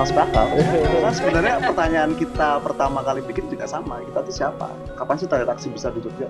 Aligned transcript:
masuk 0.00 0.16
akal. 0.16 0.48
Karena 0.56 1.10
sebenarnya 1.18 1.54
pertanyaan 1.60 2.10
kita 2.16 2.50
pertama 2.64 3.04
kali 3.04 3.20
bikin 3.24 3.52
juga 3.52 3.68
sama. 3.68 4.00
Kita 4.00 4.24
tuh 4.24 4.34
siapa? 4.34 4.68
Kapan 4.96 5.16
sih 5.20 5.26
terakhir 5.28 5.48
aksi 5.52 5.68
besar 5.68 5.92
di 5.92 6.00
Jogja? 6.00 6.28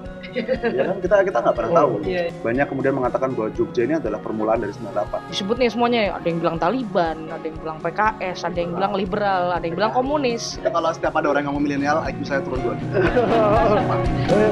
ya 0.75 0.83
kan 0.91 0.97
kita 0.99 1.17
kita 1.23 1.39
nggak 1.39 1.57
pernah 1.57 1.73
tahu. 1.85 1.93
Iya. 2.03 2.35
Banyak 2.43 2.67
kemudian 2.67 2.95
mengatakan 2.99 3.31
bahwa 3.39 3.49
Jogja 3.55 3.83
ini 3.87 3.95
adalah 4.03 4.19
permulaan 4.19 4.59
dari 4.67 4.75
98. 4.75 5.31
Disebut 5.31 5.57
nih 5.63 5.71
semuanya, 5.71 6.01
ada 6.19 6.27
yang 6.27 6.39
bilang 6.43 6.57
Taliban, 6.59 7.19
ada 7.31 7.45
yang 7.47 7.59
bilang 7.63 7.79
PKS, 7.79 8.39
ada 8.43 8.59
yang 8.59 8.73
bilang 8.75 8.93
liberal, 8.99 9.55
ada 9.55 9.65
yang 9.65 9.77
bilang 9.79 9.93
komunis. 9.95 10.59
Ya, 10.59 10.71
kalau 10.75 10.91
setiap 10.91 11.15
ada 11.15 11.31
orang 11.31 11.47
yang 11.47 11.55
ngomong 11.55 11.65
milenial, 11.65 12.03
IQ 12.03 12.19
saya 12.27 12.43
turun 12.43 12.59
dua. 12.63 12.75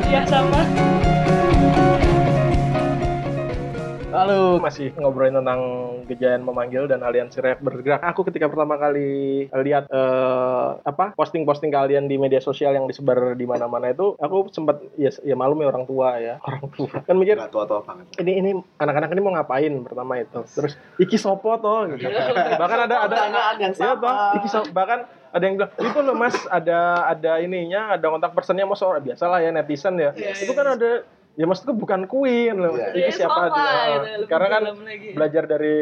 Iya 0.08 0.24
sama. 0.24 0.62
Halo, 4.08 4.56
masih 4.56 4.96
ngobrolin 4.96 5.36
tentang 5.36 5.60
Gejayan 6.08 6.40
memanggil 6.40 6.88
dan 6.88 7.04
aliansi 7.04 7.44
rap 7.44 7.60
bergerak. 7.60 8.00
Aku 8.00 8.24
ketika 8.24 8.48
pertama 8.48 8.80
kali 8.80 9.44
lihat 9.52 9.84
eh, 9.86 10.68
apa 10.80 11.12
posting-posting 11.12 11.68
kalian 11.68 12.08
di 12.08 12.16
media 12.16 12.40
sosial 12.40 12.72
yang 12.72 12.88
disebar 12.88 13.36
di 13.36 13.44
mana-mana 13.44 13.92
itu, 13.92 14.16
aku 14.16 14.48
sempat 14.48 14.80
ya, 14.96 15.12
ya 15.20 15.36
malum 15.36 15.60
ya 15.60 15.68
orang 15.68 15.84
tua 15.84 16.16
ya, 16.16 16.40
orang 16.48 16.64
tua. 16.72 17.04
Kan 17.04 17.20
mikir 17.20 17.36
tua-tua 17.52 17.84
banget. 17.84 18.08
ini 18.18 18.32
ini 18.34 18.50
anak-anak 18.80 19.12
ini 19.12 19.20
mau 19.20 19.36
ngapain 19.36 19.72
pertama 19.84 20.16
itu. 20.16 20.40
Terus 20.48 20.72
iki 20.96 21.20
sopo 21.20 21.60
toh 21.60 21.92
gitu. 21.92 22.08
Bahkan 22.64 22.78
ada 22.88 22.96
ada 23.04 23.16
yang 23.60 23.76
Iya 23.76 23.76
sama. 23.76 24.00
toh, 24.00 24.16
iki 24.40 24.48
so- 24.48 24.72
bahkan 24.72 25.04
ada 25.28 25.44
yang 25.44 25.60
bilang 25.60 25.72
itu 25.76 25.98
loh 26.00 26.16
mas 26.16 26.36
ada 26.48 27.04
ada 27.04 27.36
ininya 27.36 27.92
ada 27.92 28.08
kontak 28.08 28.32
personnya 28.32 28.64
mas 28.64 28.80
orang 28.80 29.04
biasalah 29.04 29.44
ya 29.44 29.52
netizen 29.52 30.00
ya 30.00 30.16
itu 30.16 30.56
kan 30.56 30.64
ada 30.64 31.04
ya 31.38 31.46
maksudku 31.46 31.70
bukan 31.78 32.10
Queen 32.10 32.58
loh. 32.58 32.74
Iya. 32.74 32.98
itu 32.98 33.22
siapa 33.22 33.54
dia 33.54 33.70
gitu, 33.70 34.08
lebih 34.26 34.26
karena 34.26 34.46
kan 34.50 34.62
lagi. 34.74 35.08
belajar 35.14 35.42
dari 35.46 35.76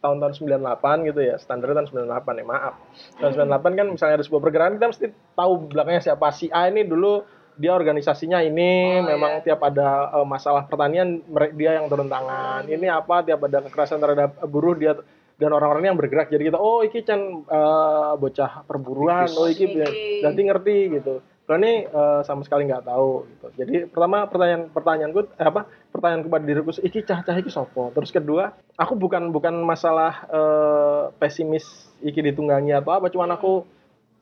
tahun-tahun 0.00 0.32
98 0.40 1.08
gitu 1.12 1.20
ya 1.20 1.36
standar 1.36 1.76
tahun 1.76 2.08
98 2.08 2.40
ya 2.40 2.44
maaf. 2.48 2.74
Tahun 3.20 3.32
98 3.36 3.76
kan 3.76 3.86
misalnya 3.92 4.14
ada 4.16 4.24
sebuah 4.24 4.42
pergerakan 4.42 4.72
kita 4.80 4.86
mesti 4.88 5.06
tahu 5.36 5.52
belakangnya 5.68 6.02
siapa. 6.02 6.32
Si 6.32 6.48
A 6.48 6.72
ini 6.72 6.88
dulu 6.88 7.20
dia 7.56 7.72
organisasinya 7.72 8.40
ini 8.44 9.00
Oh, 9.00 9.04
memang 9.04 9.44
tiap 9.44 9.60
ada 9.64 10.16
eh, 10.16 10.26
masalah 10.26 10.64
pertanian 10.64 11.20
dia 11.52 11.76
yang 11.76 11.92
turun 11.92 12.08
tangan. 12.08 12.64
Ini 12.64 12.88
apa 12.88 13.20
tiap 13.20 13.44
ada 13.44 13.68
kekerasan 13.68 14.00
terhadap 14.00 14.40
buruh 14.48 14.72
dia 14.72 14.96
dan 15.36 15.52
orang-orang 15.52 15.92
yang 15.92 15.98
bergerak. 16.00 16.32
Jadi 16.32 16.48
kita 16.48 16.56
oh 16.56 16.80
iki 16.80 17.04
can 17.04 17.44
eh, 17.44 18.12
bocah 18.16 18.64
perburuan 18.64 19.28
oh 19.36 19.44
iki 19.44 19.68
Iki. 19.68 20.24
berarti 20.24 20.40
ngerti 20.40 20.76
gitu 21.00 21.14
kalau 21.46 21.62
ini 21.62 21.86
eh, 21.86 22.20
sama 22.26 22.42
sekali 22.42 22.66
nggak 22.66 22.90
tahu 22.90 23.22
gitu. 23.30 23.46
Jadi 23.54 23.74
pertama 23.86 24.26
pertanyaan 24.26 24.66
pertanyaanku 24.66 25.20
eh, 25.38 25.46
apa 25.46 25.70
pertanyaan 25.94 26.26
kepada 26.26 26.42
diriku 26.42 26.70
iki 26.82 27.06
cah 27.06 27.22
cah 27.22 27.36
iki 27.38 27.54
sopo? 27.54 27.94
Terus 27.94 28.10
kedua 28.10 28.50
aku 28.74 28.98
bukan 28.98 29.30
bukan 29.30 29.54
masalah 29.62 30.26
eh, 30.26 31.02
pesimis 31.22 31.86
iki 32.02 32.18
ditunggangi 32.18 32.74
atau 32.74 32.98
apa 32.98 33.06
cuman 33.14 33.38
aku 33.38 33.62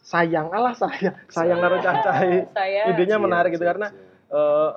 sayang 0.04 0.52
alah 0.52 0.76
sayang 0.76 1.16
sayang 1.32 1.64
naruh 1.64 1.80
cah 1.80 1.96
cah 2.04 2.16
Saya 2.52 2.92
idenya 2.92 3.16
menarik 3.16 3.56
gitu 3.56 3.64
Iya, 3.64 3.72
karena 3.72 3.88
eh, 4.28 4.70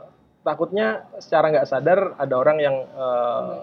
takutnya 0.47 0.87
secara 1.19 1.51
nggak 1.51 1.67
sadar 1.67 2.15
ada 2.15 2.35
orang 2.39 2.57
yang 2.63 2.75
eh, 2.79 3.53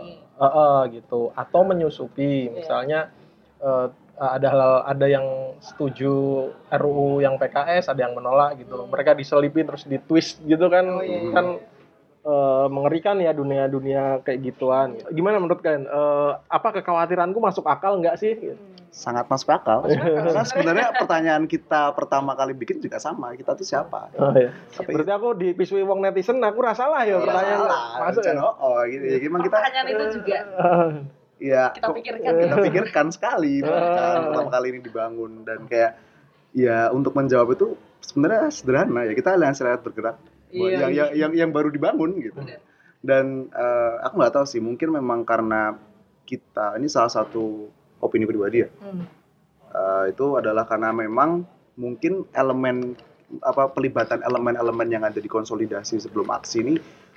eh, 0.44 0.52
eh, 0.60 0.80
gitu 1.00 1.32
atau 1.32 1.60
menyusupi. 1.64 2.52
Misalnya 2.52 3.08
eh, 3.64 3.88
ada 4.16 4.46
hal 4.46 4.62
ada 4.86 5.06
yang 5.06 5.26
setuju 5.58 6.12
RUU 6.68 7.18
yang 7.18 7.34
PKS 7.34 7.88
ada 7.88 8.00
yang 8.00 8.12
menolak 8.12 8.56
gitu 8.56 8.84
mereka 8.84 9.10
diselipin 9.12 9.64
terus 9.64 9.84
ditwist 9.84 10.38
gitu 10.40 10.66
kan 10.66 10.86
Oh, 10.86 11.00
iya, 11.00 11.18
iya. 11.20 11.32
kan 11.32 11.46
eh, 12.22 12.66
mengerikan 12.68 13.16
ya 13.18 13.30
dunia 13.30 13.66
dunia 13.66 14.20
kayak 14.20 14.40
gituan 14.40 14.94
gimana 15.08 15.36
menurut 15.36 15.58
kalian 15.58 15.84
Eh, 15.84 16.32
apa 16.48 16.68
kekhawatiranku 16.72 17.38
masuk 17.38 17.64
akal 17.64 17.98
nggak 17.98 18.14
sih 18.16 18.54
sangat 18.88 19.26
masuk 19.26 19.50
akal. 19.50 19.82
Karena 20.22 20.46
sebenarnya 20.46 20.94
pertanyaan 20.94 21.50
kita 21.50 21.90
pertama 21.90 22.38
kali 22.38 22.54
bikin 22.54 22.78
juga 22.78 23.02
sama. 23.02 23.34
Kita 23.34 23.58
tuh 23.58 23.66
siapa? 23.66 24.06
oh, 24.14 24.30
iya. 24.30 24.54
Tapi- 24.70 24.94
berarti 24.94 25.10
aku 25.10 25.28
dipisui 25.34 25.82
wong 25.82 25.98
netizen 25.98 26.38
aku 26.38 26.62
rasalah 26.62 27.02
ya 27.02 27.18
Nggak 27.18 27.26
pertanyaan 27.26 27.58
salah. 27.60 27.82
masuk 27.98 28.22
ya 28.22 28.32
Oh, 28.38 28.54
oh, 28.54 28.78
gitu. 28.86 29.02
Ya, 29.04 29.18
Emang 29.18 29.42
kita 29.42 29.56
pertanyaan 29.58 29.86
itu 29.90 30.04
juga 30.14 30.36
ya 31.38 31.74
kita 31.74 31.90
pikirkan. 31.90 32.32
kita 32.38 32.56
pikirkan 32.70 33.06
sekali. 33.10 33.60
Bahkan 33.62 34.16
pertama 34.30 34.50
kali 34.50 34.66
ini 34.74 34.80
dibangun 34.80 35.32
dan 35.42 35.66
kayak 35.66 35.98
ya 36.54 36.90
untuk 36.94 37.14
menjawab 37.14 37.54
itu 37.54 37.74
sebenarnya 38.02 38.50
sederhana 38.50 39.06
ya. 39.06 39.12
Kita 39.12 39.34
aliansi 39.34 39.60
rakyat 39.62 39.82
bergerak. 39.82 40.16
Iya, 40.54 40.86
yang, 40.86 40.90
yang 40.94 41.08
yang 41.14 41.32
yang 41.34 41.50
baru 41.50 41.68
dibangun 41.70 42.14
gitu. 42.22 42.38
Benar. 42.38 42.62
dan 43.04 43.52
eh, 43.52 43.94
aku 44.00 44.16
nggak 44.16 44.32
tahu 44.32 44.46
sih 44.48 44.64
mungkin 44.64 44.96
memang 44.96 45.28
karena 45.28 45.76
kita 46.24 46.80
ini 46.80 46.88
salah 46.88 47.12
satu 47.12 47.68
opini 48.00 48.24
pribadi 48.24 48.64
ya. 48.64 48.68
Hmm. 48.80 49.04
Eh, 49.74 50.04
itu 50.16 50.40
adalah 50.40 50.64
karena 50.64 50.88
memang 50.88 51.44
mungkin 51.76 52.24
elemen 52.32 52.96
apa 53.44 53.68
pelibatan 53.74 54.22
elemen-elemen 54.22 54.88
yang 54.88 55.02
ada 55.04 55.18
di 55.18 55.26
konsolidasi 55.26 56.00
sebelum 56.00 56.30
aksi 56.32 56.56
ini 56.64 56.74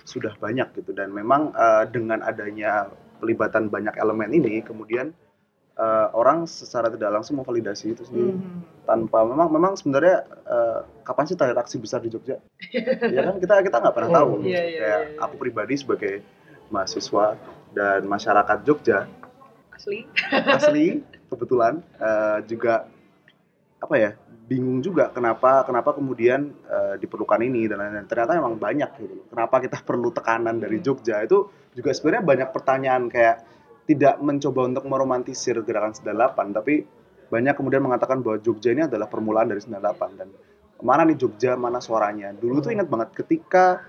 sudah 0.08 0.32
banyak 0.40 0.72
gitu 0.74 0.96
dan 0.96 1.12
memang 1.12 1.52
eh, 1.52 1.84
dengan 1.92 2.24
adanya 2.24 2.88
pelibatan 3.20 3.68
banyak 3.68 3.92
elemen 4.00 4.32
ini 4.32 4.64
kemudian 4.64 5.12
eh, 5.76 6.08
orang 6.16 6.48
secara 6.48 6.88
tidak 6.88 7.12
langsung 7.12 7.36
memvalidasi 7.38 7.92
itu 7.92 8.08
sendiri 8.08 8.32
Hmm. 8.32 8.64
tanpa 8.88 9.28
memang 9.28 9.52
memang 9.52 9.74
sebenarnya 9.76 10.24
eh, 10.48 10.80
kapan 11.04 11.28
sih 11.28 11.36
terakhir 11.36 11.60
aksi 11.60 11.76
besar 11.78 12.00
di 12.00 12.08
Jogja 12.08 12.40
ya 13.16 13.22
kan 13.22 13.36
kita 13.38 13.60
kita 13.62 13.78
nggak 13.84 13.96
pernah 13.96 14.12
tahu 14.16 14.30
Iya, 14.42 14.64
iya, 14.64 14.80
kayak 14.80 15.02
iya, 15.04 15.12
iya. 15.12 15.20
aku 15.20 15.36
pribadi 15.36 15.76
sebagai 15.76 16.24
mahasiswa 16.72 17.36
dan 17.76 18.08
masyarakat 18.08 18.58
Jogja 18.64 19.12
Asli. 19.76 20.08
asli 20.32 20.88
kebetulan 21.28 21.84
eh, 22.00 22.40
juga 22.48 22.88
apa 23.78 23.94
ya 23.94 24.12
bingung 24.48 24.80
juga 24.80 25.12
kenapa 25.12 25.68
kenapa 25.68 25.92
kemudian 25.92 26.56
eh, 26.72 26.96
diperlukan 27.04 27.44
ini 27.44 27.68
dan 27.68 27.84
lain-lain. 27.84 28.08
ternyata 28.08 28.40
memang 28.40 28.56
banyak 28.56 28.90
gitu 28.96 29.14
loh. 29.14 29.26
kenapa 29.28 29.56
kita 29.60 29.78
perlu 29.88 30.10
tekanan 30.16 30.56
dari 30.64 30.80
Jogja? 30.80 31.20
Itu 31.22 31.52
juga 31.76 31.92
sebenarnya 31.92 32.24
banyak 32.24 32.50
pertanyaan 32.56 33.04
kayak 33.12 33.36
tidak 33.88 34.16
mencoba 34.24 34.62
untuk 34.68 34.84
meromantisir 34.88 35.60
gerakan 35.64 35.96
98 35.96 36.58
tapi 36.58 36.74
banyak 37.28 37.54
kemudian 37.60 37.84
mengatakan 37.84 38.24
bahwa 38.24 38.40
Jogja 38.40 38.72
ini 38.72 38.88
adalah 38.88 39.12
permulaan 39.12 39.52
dari 39.52 39.60
98 39.60 40.20
dan 40.20 40.32
mana 40.80 41.04
nih 41.04 41.20
Jogja 41.20 41.60
mana 41.60 41.84
suaranya? 41.84 42.32
Dulu 42.32 42.64
tuh 42.64 42.72
ingat 42.72 42.88
banget 42.88 43.12
ketika 43.20 43.84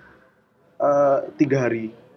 eh, 0.82 1.18
tiga 1.38 1.70
hari 1.70 2.07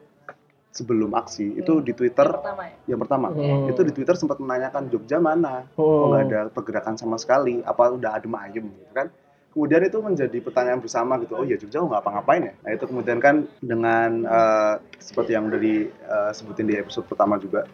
sebelum 0.71 1.11
aksi. 1.11 1.55
Itu 1.55 1.77
Hmm. 1.77 1.83
di 1.83 1.91
Twitter 1.91 2.25
Yang 2.25 2.39
pertama 2.39 2.63
ya. 2.63 2.73
yang 2.87 2.99
pertama. 2.99 3.27
Hmm. 3.29 3.67
itu 3.67 3.81
di 3.83 3.91
Twitter 3.91 4.15
sempat 4.15 4.37
menanyakan 4.39 4.83
Jogja 4.87 5.17
mana? 5.19 5.67
Kok 5.69 5.79
Oh. 5.79 6.09
nggak 6.09 6.21
ada 6.25 6.39
pergerakan 6.47 6.95
sama 6.95 7.15
sekali. 7.15 7.59
Apa 7.61 7.91
udah 7.91 8.15
adem 8.15 8.31
ayem 8.33 8.65
gitu 8.67 8.93
kan? 8.93 9.11
Kemudian 9.51 9.83
itu 9.83 9.99
menjadi 9.99 10.37
pertanyaan 10.39 10.79
bersama 10.79 11.19
gitu. 11.19 11.35
Oh 11.35 11.43
ya 11.43 11.55
Jogja 11.55 11.77
nggak 11.77 11.91
ngapa-ngapain 11.93 12.41
ya? 12.41 12.53
Nah 12.57 12.71
itu 12.71 12.85
kemudian 12.85 13.19
kan 13.19 13.35
dengan 13.59 14.23
eh, 14.23 14.73
seperti 14.97 15.35
yang 15.35 15.45
udah 15.45 15.59
disebutin 15.59 16.65
di 16.65 16.75
episode 16.75 17.03
pertama 17.05 17.35
juga 17.35 17.67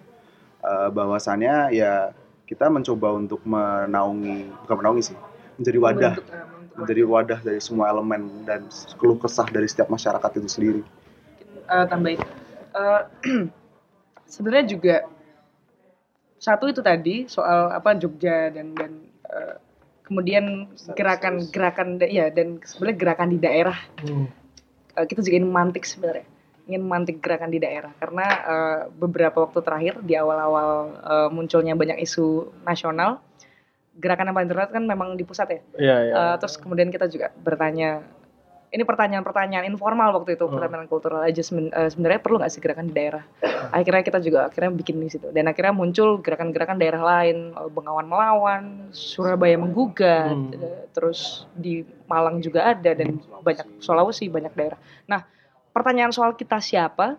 eh, 0.60 0.90
bahwasannya 0.90 1.70
ya 1.72 2.10
kita 2.44 2.66
mencoba 2.68 3.14
untuk 3.14 3.46
menaungi 3.46 4.50
bukan 4.66 4.76
menaungi 4.76 5.04
sih 5.06 5.18
menjadi 5.56 5.78
wadah. 5.78 6.14
Membentuk, 6.16 6.34
eh, 6.34 6.46
membentuk 6.48 6.76
menjadi 6.78 7.02
wadah 7.04 7.40
dari 7.44 7.60
semua 7.60 7.86
elemen 7.88 8.22
dan 8.44 8.66
keluh 8.96 9.18
kesah 9.18 9.46
dari 9.46 9.66
setiap 9.66 9.86
masyarakat 9.88 10.30
itu 10.36 10.50
sendiri. 10.50 10.82
Eh, 11.68 11.86
tambahin 11.86 12.18
Eh, 12.78 13.02
sebenarnya 14.34 14.66
juga 14.70 14.96
satu 16.38 16.70
itu 16.70 16.86
tadi 16.86 17.26
soal 17.26 17.74
apa 17.74 17.98
Jogja 17.98 18.54
dan 18.54 18.78
dan 18.78 18.92
eh, 19.26 19.56
kemudian 20.06 20.70
gerakan 20.94 21.42
gerakan 21.50 21.98
da- 21.98 22.08
ya 22.08 22.30
dan 22.30 22.62
sebenarnya 22.62 22.98
gerakan 22.98 23.30
di 23.34 23.40
daerah 23.42 23.78
Hmm. 23.98 24.30
Eh, 24.94 25.06
kita 25.10 25.26
juga 25.26 25.42
ingin 25.42 25.50
memantik 25.50 25.84
sebenarnya 25.86 26.26
ingin 26.68 26.84
memantik 26.84 27.18
gerakan 27.24 27.50
di 27.50 27.58
daerah 27.58 27.90
karena 27.98 28.26
eh, 28.46 28.80
beberapa 28.94 29.42
waktu 29.50 29.60
terakhir 29.66 29.94
di 30.06 30.14
awal-awal 30.14 30.70
eh, 31.02 31.30
munculnya 31.34 31.74
banyak 31.74 31.98
isu 32.06 32.54
nasional 32.62 33.18
gerakan 33.98 34.30
yang 34.30 34.38
paling 34.38 34.50
terlihat 34.54 34.70
kan 34.70 34.84
memang 34.86 35.18
di 35.18 35.26
pusat 35.26 35.50
ya 35.50 35.62
Iya, 35.82 35.96
iya. 36.06 36.14
Eh, 36.14 36.36
terus 36.38 36.62
kemudian 36.62 36.94
kita 36.94 37.10
juga 37.10 37.34
bertanya, 37.42 38.06
ini 38.68 38.84
pertanyaan-pertanyaan 38.84 39.64
informal 39.64 40.12
waktu 40.12 40.36
itu, 40.36 40.44
Hmm. 40.44 40.60
pertanyaan 40.60 40.90
cultural 40.92 41.24
adjustment. 41.24 41.72
eh, 41.72 41.88
sebenarnya 41.88 42.20
perlu 42.20 42.36
nggak 42.40 42.52
sih 42.52 42.60
gerakan 42.60 42.92
di 42.92 42.96
daerah? 42.96 43.24
Akhirnya 43.72 44.04
kita 44.04 44.20
juga 44.20 44.52
akhirnya 44.52 44.76
bikin 44.76 45.00
di 45.00 45.08
situ. 45.08 45.32
Dan 45.32 45.48
akhirnya 45.48 45.72
muncul 45.72 46.20
gerakan-gerakan 46.20 46.76
daerah 46.76 47.02
lain, 47.02 47.56
eh, 47.56 47.70
Bengawan 47.72 48.08
melawan, 48.08 48.64
Surabaya 48.92 49.56
menggugat, 49.56 50.36
Hmm. 50.36 50.52
eh, 50.52 50.84
terus 50.92 51.48
di 51.56 51.88
Malang 52.12 52.44
juga 52.44 52.76
ada 52.76 52.92
dan 52.92 53.20
banyak 53.44 53.80
Sulawesi 53.80 54.28
banyak 54.28 54.52
daerah. 54.52 54.80
Nah, 55.08 55.24
pertanyaan 55.72 56.12
soal 56.12 56.36
kita 56.36 56.60
siapa 56.60 57.16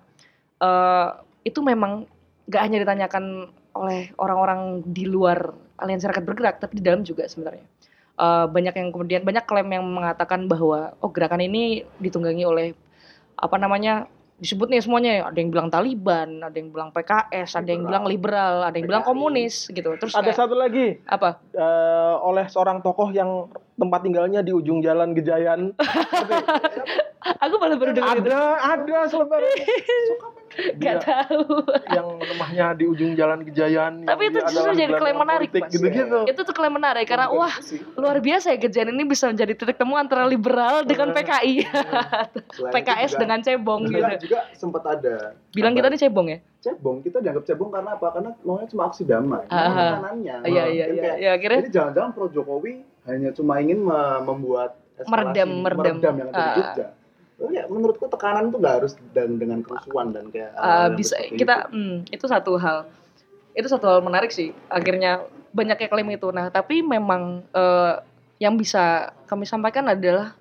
eh, 0.58 1.08
itu 1.46 1.62
memang 1.62 2.02
nggak 2.50 2.62
hanya 2.66 2.78
ditanyakan 2.82 3.46
oleh 3.78 4.10
orang-orang 4.18 4.82
di 4.82 5.06
luar 5.06 5.54
aliansi 5.78 6.10
rakyat 6.10 6.26
bergerak, 6.26 6.56
tapi 6.58 6.82
di 6.82 6.82
dalam 6.82 7.06
juga 7.06 7.30
sebenarnya. 7.30 7.62
Eh, 8.18 8.46
banyak 8.50 8.74
yang 8.74 8.88
kemudian 8.90 9.22
banyak 9.22 9.46
klaim 9.46 9.70
yang 9.70 9.86
mengatakan 9.86 10.50
bahwa 10.50 10.90
oh 10.98 11.10
gerakan 11.14 11.38
ini 11.38 11.86
ditunggangi 12.02 12.42
oleh 12.42 12.74
apa 13.38 13.54
namanya 13.62 14.10
disebut 14.38 14.70
nih 14.70 14.82
semuanya 14.82 15.30
ada 15.30 15.38
yang 15.38 15.54
bilang 15.54 15.70
Taliban, 15.70 16.42
ada 16.42 16.54
yang 16.54 16.74
bilang 16.74 16.90
PKS, 16.90 17.54
ada 17.54 17.70
yang 17.70 17.82
Liberal. 17.82 17.90
bilang 17.90 18.04
liberal, 18.10 18.54
ada 18.66 18.74
yang 18.74 18.86
bilang 18.90 19.02
PKI. 19.06 19.10
komunis 19.14 19.54
gitu. 19.70 19.90
Terus 20.02 20.14
Ada 20.14 20.30
kayak, 20.30 20.38
satu 20.38 20.54
lagi 20.58 20.98
apa? 21.06 21.38
eh, 21.54 22.14
oleh 22.22 22.46
seorang 22.50 22.82
tokoh 22.82 23.10
yang 23.10 23.46
tempat 23.78 24.02
tinggalnya 24.02 24.42
di 24.42 24.50
ujung 24.50 24.82
jalan 24.82 25.14
Gejayan. 25.14 25.70
Aku 27.46 27.54
malah 27.58 27.78
baru 27.78 27.92
dengar 27.94 28.18
itu. 28.18 28.30
ada, 28.30 28.42
ada 28.78 28.98
selebaran 29.06 29.46
Gak 30.58 30.96
tahu. 31.00 31.62
yang 31.88 32.06
rumahnya 32.14 32.66
di 32.72 32.84
ujung 32.84 33.14
jalan 33.14 33.42
Gejayan. 33.42 33.92
yang 33.98 34.08
Tapi 34.08 34.22
itu 34.26 34.38
justru 34.44 34.70
jadi 34.72 34.92
klaim 34.92 35.16
menarik, 35.16 35.48
politik 35.48 35.62
Mas. 35.62 35.72
Gitu-gitu. 35.72 36.18
Itu 36.26 36.40
tuh 36.42 36.52
klaim 36.52 36.72
menarik 36.72 37.04
karena 37.04 37.26
wah 37.28 37.54
luar 37.94 38.18
biasa 38.18 38.50
ya 38.50 38.58
kejadian 38.58 38.92
ini 38.92 39.04
bisa 39.04 39.26
menjadi 39.26 39.52
titik 39.54 39.76
temu 39.76 39.94
antara 39.94 40.24
liberal 40.24 40.82
dengan 40.82 41.10
PKI, 41.10 41.62
PKS 42.66 43.10
juga- 43.12 43.20
dengan 43.20 43.38
cebong 43.40 43.82
gitu. 43.86 44.12
juga 44.24 44.38
sempat 44.52 44.82
ada 44.88 45.38
Bilang 45.50 45.72
kita 45.72 45.88
nih 45.88 46.00
cebong 46.00 46.26
ya? 46.28 46.38
cebong 46.58 46.96
kita 47.00 47.18
dianggap 47.18 47.44
cebong 47.44 47.70
karena 47.70 47.90
apa 47.92 48.06
karena 48.10 48.30
maunya 48.40 48.66
cuma 48.66 48.82
aksi 48.84 49.02
damai 49.02 49.46
Ah, 49.46 49.54
ah. 49.54 49.70
tekanannya 49.94 50.36
Iya 50.42 50.64
iya 50.66 50.84
Kan 50.84 50.90
iya. 50.90 51.02
kayak, 51.04 51.16
Ya 51.16 51.30
akhirnya 51.32 51.58
jadi 51.60 51.70
jangan-jangan 51.72 52.10
pro 52.12 52.26
Jokowi 52.28 52.72
hanya 53.04 53.30
cuma 53.30 53.54
ingin 53.56 53.78
me- 53.80 53.94
membuat 54.20 54.70
eskalasi, 54.96 55.14
Meredam, 55.14 55.48
meredam. 55.62 56.14
yang 56.18 56.28
ada 56.28 56.34
di 56.34 56.42
Ah. 56.42 56.54
Jogja 56.56 56.86
ya, 57.46 57.64
menurutku 57.70 58.10
tekanan 58.10 58.50
itu 58.50 58.58
nggak 58.58 58.74
harus 58.82 58.92
dan 59.14 59.38
dengan 59.38 59.62
kerusuhan 59.62 60.10
dan 60.10 60.26
kayak 60.34 60.50
uh, 60.58 60.90
bisa 60.90 61.14
kita 61.30 61.70
itu. 61.70 61.74
hmm, 61.74 61.96
itu 62.10 62.24
satu 62.26 62.58
hal. 62.58 62.90
Itu 63.54 63.70
satu 63.70 63.86
hal 63.86 64.00
menarik 64.02 64.34
sih. 64.34 64.50
Akhirnya 64.66 65.22
banyak 65.54 65.78
yang 65.78 65.90
klaim 65.90 66.10
itu. 66.10 66.28
Nah 66.30 66.50
tapi 66.50 66.82
memang 66.82 67.42
eh, 67.50 67.94
yang 68.38 68.54
bisa 68.54 69.10
kami 69.26 69.46
sampaikan 69.46 69.86
adalah 69.90 70.34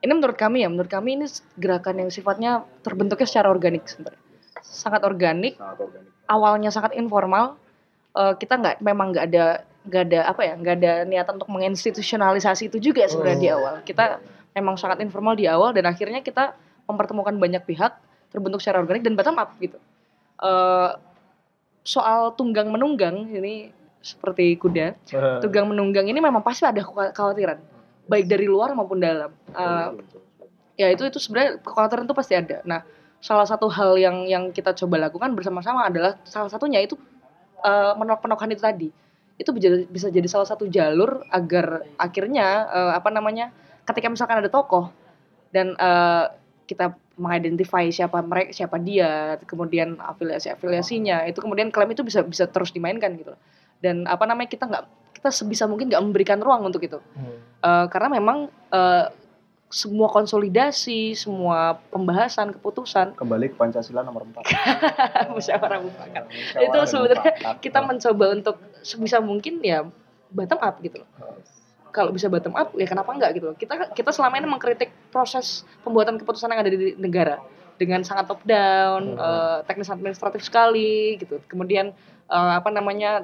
ini 0.00 0.12
menurut 0.12 0.36
kami 0.36 0.64
ya 0.64 0.68
menurut 0.68 0.88
kami 0.88 1.16
ini 1.20 1.26
gerakan 1.56 2.04
yang 2.04 2.10
sifatnya 2.12 2.64
terbentuknya 2.84 3.28
secara 3.28 3.48
organik 3.48 3.84
sebenarnya. 3.88 4.20
Sangat 4.60 5.02
organik 5.04 5.56
sangat 5.56 5.80
organik. 5.84 6.08
awalnya 6.28 6.70
sangat 6.72 6.92
informal. 6.96 7.56
Eh, 8.14 8.34
kita 8.40 8.56
nggak 8.60 8.76
memang 8.80 9.12
nggak 9.12 9.26
ada 9.32 9.46
nggak 9.84 10.02
ada 10.08 10.20
apa 10.24 10.42
ya 10.48 10.54
nggak 10.56 10.74
ada 10.80 10.92
niatan 11.04 11.36
untuk 11.36 11.50
menginstitusionalisasi 11.52 12.72
itu 12.72 12.80
juga 12.80 13.04
sebenarnya 13.04 13.40
di 13.40 13.48
Hmm. 13.52 13.56
awal. 13.60 13.74
Kita 13.84 14.04
memang 14.54 14.78
sangat 14.78 15.02
informal 15.02 15.34
di 15.34 15.50
awal 15.50 15.74
dan 15.74 15.84
akhirnya 15.90 16.22
kita 16.22 16.54
mempertemukan 16.86 17.34
banyak 17.36 17.62
pihak 17.66 17.92
terbentuk 18.30 18.62
secara 18.62 18.80
organik 18.82 19.02
dan 19.02 19.18
bottom 19.18 19.36
up 19.38 19.52
gitu 19.58 19.78
Eh, 20.34 20.90
soal 21.86 22.34
tunggang 22.34 22.72
menunggang 22.74 23.30
ini 23.30 23.70
seperti 24.02 24.58
kuda 24.58 24.98
Eh, 25.14 25.38
tunggang 25.40 25.70
menunggang 25.70 26.10
ini 26.10 26.18
memang 26.18 26.42
pasti 26.42 26.66
ada 26.66 26.82
kekhawatiran 26.82 27.60
baik 28.10 28.26
dari 28.26 28.50
luar 28.50 28.74
maupun 28.74 28.98
dalam 28.98 29.30
Eh, 29.54 29.90
ya 30.74 30.90
itu 30.90 31.06
itu 31.06 31.22
sebenarnya 31.22 31.62
kekhawatiran 31.62 32.02
itu 32.02 32.16
pasti 32.18 32.34
ada. 32.34 32.58
Nah, 32.66 32.82
salah 33.22 33.46
satu 33.46 33.70
hal 33.70 33.94
yang 33.94 34.26
yang 34.26 34.50
kita 34.50 34.74
coba 34.74 35.06
lakukan 35.06 35.30
bersama-sama 35.38 35.86
adalah 35.86 36.18
salah 36.26 36.50
satunya 36.50 36.82
itu 36.82 36.98
eh, 37.62 37.92
menolak-penolakan 37.94 38.50
itu 38.58 38.62
tadi. 38.62 38.88
Itu 39.38 39.54
bisa, 39.54 39.86
bisa 39.86 40.10
jadi 40.10 40.26
salah 40.26 40.50
satu 40.50 40.66
jalur 40.66 41.22
agar 41.30 41.86
akhirnya 41.94 42.66
eh, 42.74 42.92
apa 42.98 43.08
namanya 43.14 43.54
ketika 43.84 44.08
misalkan 44.10 44.40
ada 44.40 44.50
tokoh 44.50 44.90
dan 45.54 45.76
eh, 45.78 46.24
kita 46.64 46.96
mengidentify 47.14 47.86
siapa 47.92 48.18
mereka 48.24 48.50
siapa 48.50 48.80
dia 48.80 49.38
kemudian 49.46 50.00
afiliasi 50.00 50.50
afiliasinya 50.50 51.28
itu 51.30 51.38
kemudian 51.38 51.70
klaim 51.70 51.92
itu 51.94 52.02
bisa 52.02 52.26
bisa 52.26 52.50
terus 52.50 52.74
dimainkan 52.74 53.14
gitu 53.14 53.36
loh. 53.36 53.40
dan 53.78 54.08
apa 54.10 54.24
namanya 54.26 54.50
kita 54.50 54.66
nggak 54.66 54.84
kita 55.20 55.28
sebisa 55.30 55.70
mungkin 55.70 55.92
nggak 55.92 56.02
memberikan 56.02 56.40
ruang 56.42 56.66
untuk 56.66 56.82
itu 56.82 56.98
hmm. 56.98 57.54
Eh, 57.64 57.86
karena 57.88 58.20
memang 58.20 58.52
eh, 58.76 59.08
semua 59.72 60.06
konsolidasi, 60.12 61.16
semua 61.16 61.80
pembahasan, 61.88 62.52
keputusan 62.54 63.16
kembali 63.16 63.50
ke 63.50 63.56
Pancasila 63.56 64.04
nomor 64.04 64.28
4 64.30 64.44
musyawarah 65.34 65.80
mufakat. 65.82 66.30
Itu 66.60 66.78
sebenarnya 66.86 67.58
kita 67.58 67.82
mencoba 67.82 68.24
untuk 68.36 68.56
sebisa 68.86 69.18
mungkin 69.18 69.64
ya 69.64 69.82
bottom 70.30 70.60
up 70.60 70.78
gitu 70.84 71.02
loh. 71.02 71.08
Kalau 71.94 72.10
bisa 72.10 72.26
bottom 72.26 72.58
up 72.58 72.74
ya 72.74 72.90
kenapa 72.90 73.14
enggak 73.14 73.38
gitu 73.38 73.54
loh. 73.54 73.56
Kita 73.56 73.94
kita 73.94 74.10
selama 74.10 74.42
ini 74.42 74.50
mengkritik 74.50 74.90
proses 75.14 75.62
pembuatan 75.86 76.18
keputusan 76.18 76.50
yang 76.50 76.60
ada 76.66 76.70
di 76.74 76.98
negara 76.98 77.38
dengan 77.78 78.02
sangat 78.02 78.26
top 78.26 78.42
down, 78.42 79.14
Hmm. 79.14 79.22
eh, 79.22 79.58
teknis 79.70 79.86
administratif 79.94 80.42
sekali 80.42 81.14
gitu. 81.22 81.38
Kemudian 81.46 81.94
eh, 82.26 82.52
apa 82.58 82.74
namanya 82.74 83.22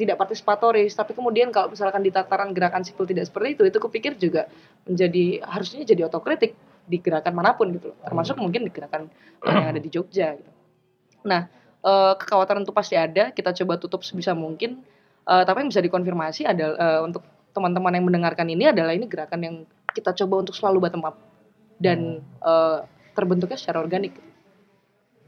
tidak 0.00 0.16
partisipatoris, 0.16 0.96
tapi 0.96 1.12
kemudian 1.12 1.52
kalau 1.52 1.68
misalkan 1.68 2.00
di 2.00 2.08
tataran 2.08 2.56
gerakan 2.56 2.80
sipil 2.80 3.04
tidak 3.04 3.28
seperti 3.28 3.60
itu, 3.60 3.62
itu 3.68 3.76
kupikir 3.76 4.16
juga 4.16 4.48
menjadi 4.88 5.44
harusnya 5.44 5.84
jadi 5.84 6.08
otokritik 6.08 6.56
di 6.88 6.96
gerakan 7.04 7.36
mana 7.36 7.52
pun 7.52 7.68
gitu 7.76 7.92
loh. 7.92 7.98
Termasuk 8.00 8.40
mungkin 8.40 8.64
di 8.64 8.72
gerakan 8.72 9.12
yang 9.44 9.68
ada 9.68 9.76
di 9.76 9.92
Jogja 9.92 10.40
gitu. 10.40 10.50
Nah, 11.28 11.52
eh, 11.84 12.12
kekhawatiran 12.16 12.64
itu 12.64 12.72
pasti 12.72 12.96
ada, 12.96 13.28
kita 13.28 13.52
coba 13.52 13.76
tutup 13.76 14.00
sebisa 14.00 14.32
mungkin. 14.32 14.80
Eh, 15.28 15.42
tapi 15.44 15.60
yang 15.60 15.68
bisa 15.68 15.84
dikonfirmasi 15.84 16.48
adalah 16.48 16.76
eh, 16.80 17.00
untuk 17.04 17.20
teman-teman 17.58 17.90
yang 17.90 18.06
mendengarkan 18.06 18.46
ini 18.46 18.70
adalah 18.70 18.94
ini 18.94 19.10
gerakan 19.10 19.40
yang 19.42 19.56
kita 19.90 20.14
coba 20.14 20.46
untuk 20.46 20.54
selalu 20.54 20.86
bottom 20.86 21.02
up 21.02 21.18
dan 21.76 22.22
eh, 22.22 22.78
terbentuknya 23.12 23.58
secara 23.58 23.82
organik. 23.82 24.14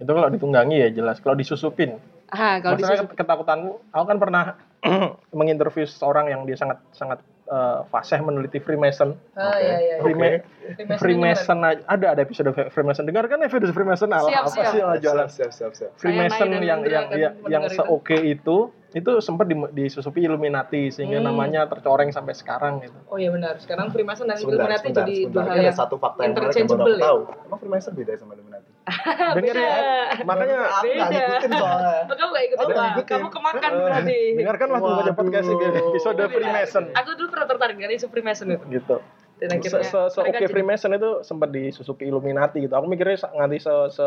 itu 0.01 0.09
kalau 0.09 0.33
ditunggangi 0.33 0.81
ya 0.81 0.89
jelas. 0.89 1.21
Kalau 1.21 1.37
disusupin, 1.37 2.01
Ah, 2.33 2.57
kalau 2.63 2.79
maksudnya 2.79 3.05
disusun- 3.05 3.19
ketakutanmu. 3.19 3.71
Aku 3.93 4.05
kan 4.07 4.17
pernah 4.17 4.45
menginterview 5.37 5.85
seorang 5.85 6.31
yang 6.33 6.47
dia 6.49 6.57
sangat 6.57 6.81
sangat 6.95 7.19
eh, 7.51 7.79
fasih 7.85 8.23
meneliti 8.23 8.59
Freemason. 8.59 9.19
Ah, 9.35 9.51
Oke. 9.51 9.59
iya, 9.59 9.77
iya. 9.77 9.95
Freema- 9.99 10.39
Freemason 10.71 10.99
Freemason 10.99 11.59
aja- 11.61 11.83
ada 11.85 12.07
ada 12.09 12.21
episode 12.23 12.47
Freemason. 12.71 13.03
Dengarkan 13.03 13.43
episode 13.43 13.69
Freemason 13.71 14.07
ala 14.09 14.23
Siap, 14.25 14.41
apa 14.41 14.51
siap. 14.51 14.71
sih 14.71 14.79
yang 14.79 14.91
jualan 14.97 15.27
siap 15.27 15.51
siap 15.51 15.73
siap 15.73 15.91
Freemason 15.95 16.47
yang 16.55 16.81
yang 16.81 17.07
yang, 17.11 17.35
yang 17.45 17.63
seoke 17.67 18.15
itu 18.17 18.57
itu 18.91 19.11
sempat 19.21 19.47
di- 19.47 19.71
disusupi 19.73 20.23
Illuminati 20.23 20.89
sehingga 20.89 21.19
Hmm. 21.19 21.27
namanya 21.29 21.67
tercoreng 21.67 22.11
sampai 22.11 22.35
sekarang 22.35 22.83
gitu. 22.83 22.95
Oh 23.07 23.15
iya 23.15 23.31
benar. 23.31 23.55
Sekarang 23.57 23.91
Freemason 23.91 24.27
dan 24.27 24.35
sebentar 24.35 24.67
Illuminati 24.67 24.83
sebentar 24.85 25.03
jadi 25.05 25.15
sebentar 25.21 25.35
dua 25.37 25.43
hal 25.49 25.59
yang 25.61 25.77
satu 25.77 25.95
fakta 25.97 26.21
yang 26.21 26.33
menarik 26.33 26.55
ya? 26.55 26.99
tahu 27.01 27.19
emang 27.45 27.59
Freemason 27.59 27.93
beda 27.93 28.13
sama 28.15 28.33
Illuminati 28.33 28.70
Dengar 29.37 29.55
ya. 29.55 29.75
Makanya 30.23 30.57
aku 30.73 30.87
nggak 30.89 31.09
beda. 31.09 31.21
ngikutin 31.21 31.51
soalnya 31.53 31.95
Oh, 32.03 32.17
kamu 32.17 32.31
gak 32.31 32.45
ikutin. 32.47 33.07
Kamu 33.07 33.29
kemakan 33.29 33.71
berarti. 33.79 34.19
dengarkan 34.35 34.69
waktu 34.71 34.91
baca 34.97 35.13
podcast 35.13 35.49
ini 35.49 35.65
episode 35.71 36.17
Iya. 36.17 36.29
Freemason 36.29 36.85
Aku 36.93 37.09
dulu 37.15 37.29
pernah 37.29 37.47
tertarik 37.47 37.75
dengan 37.77 37.93
isu 37.93 38.07
Freemason 38.09 38.47
itu. 38.49 38.65
gitu. 38.69 38.97
Dan 39.37 39.49
Se, 39.49 39.57
akhirnya 39.57 39.85
se, 39.87 40.01
se 40.11 40.21
oke 40.21 40.45
Freemason 40.47 40.91
itu 40.93 41.11
sempat 41.23 41.49
disusupi 41.49 42.05
Illuminati 42.05 42.61
gitu. 42.61 42.73
Aku 42.73 42.87
mikirnya 42.87 43.17
nganti 43.27 43.59
se 43.59 43.73
se 43.91 44.07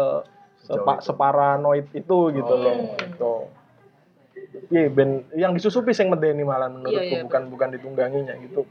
sepa, 0.64 0.94
itu. 0.96 1.04
separanoid 1.04 1.88
itu 1.92 2.18
gitu 2.32 2.50
Oh. 2.50 2.60
loh. 2.60 2.76
Gitu. 2.96 3.34
Iya, 4.70 4.90
ben 4.90 5.10
yang 5.34 5.52
disusupi 5.52 5.90
sing 5.92 6.08
medeni 6.08 6.42
malah 6.42 6.68
menurutku 6.68 6.94
Iya, 6.94 7.02
iya, 7.10 7.24
bukan 7.26 7.42
bukan 7.50 7.68
ditungganginya 7.72 8.38
gitu. 8.40 8.66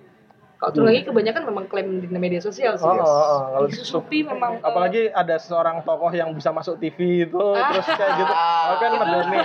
Kalau 0.62 0.70
itu 0.70 0.80
lagi 0.86 1.00
kebanyakan 1.10 1.42
memang 1.50 1.64
klaim 1.66 1.98
di 1.98 2.06
media 2.06 2.38
sosial 2.38 2.78
sih. 2.78 2.86
Oh, 2.86 2.94
oh, 2.94 3.02
oh. 3.02 3.40
Kalau 3.50 3.66
Disusupi 3.66 4.22
memang 4.22 4.62
eh, 4.62 4.68
apalagi 4.70 5.10
ada 5.10 5.34
seorang 5.34 5.82
tokoh 5.82 6.14
yang 6.14 6.30
bisa 6.30 6.54
masuk 6.54 6.78
TV 6.78 7.26
itu 7.26 7.34
Ah. 7.58 7.74
terus 7.74 7.90
kayak 7.90 8.12
gitu. 8.14 8.30
Oh, 8.30 8.74
kan 8.78 8.90
medeni. 8.94 9.38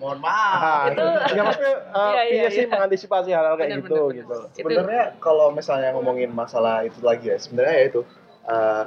mohon 0.00 0.18
maaf 0.18 0.58
Nah, 0.58 0.82
itu 0.88 1.04
ya 1.36 1.42
maksudnya 1.44 1.74
uh, 1.92 2.10
Iya, 2.16 2.22
iya, 2.24 2.32
iya 2.32 2.48
sih 2.48 2.64
iya. 2.64 2.72
mengantisipasi 2.72 3.28
hal-hal 3.30 3.54
kayak 3.54 3.84
gitu 3.84 4.16
gitu. 4.16 4.32
benar. 4.32 4.48
Itu- 4.48 4.56
sebenarnya 4.56 5.04
kalau 5.20 5.46
misalnya 5.52 5.92
ngomongin 5.92 6.32
masalah 6.32 6.82
itu 6.82 6.98
lagi 7.04 7.28
ya 7.28 7.36
sebenarnya 7.36 7.74
ya 7.76 7.84
itu 7.86 8.00
eh, 8.48 8.84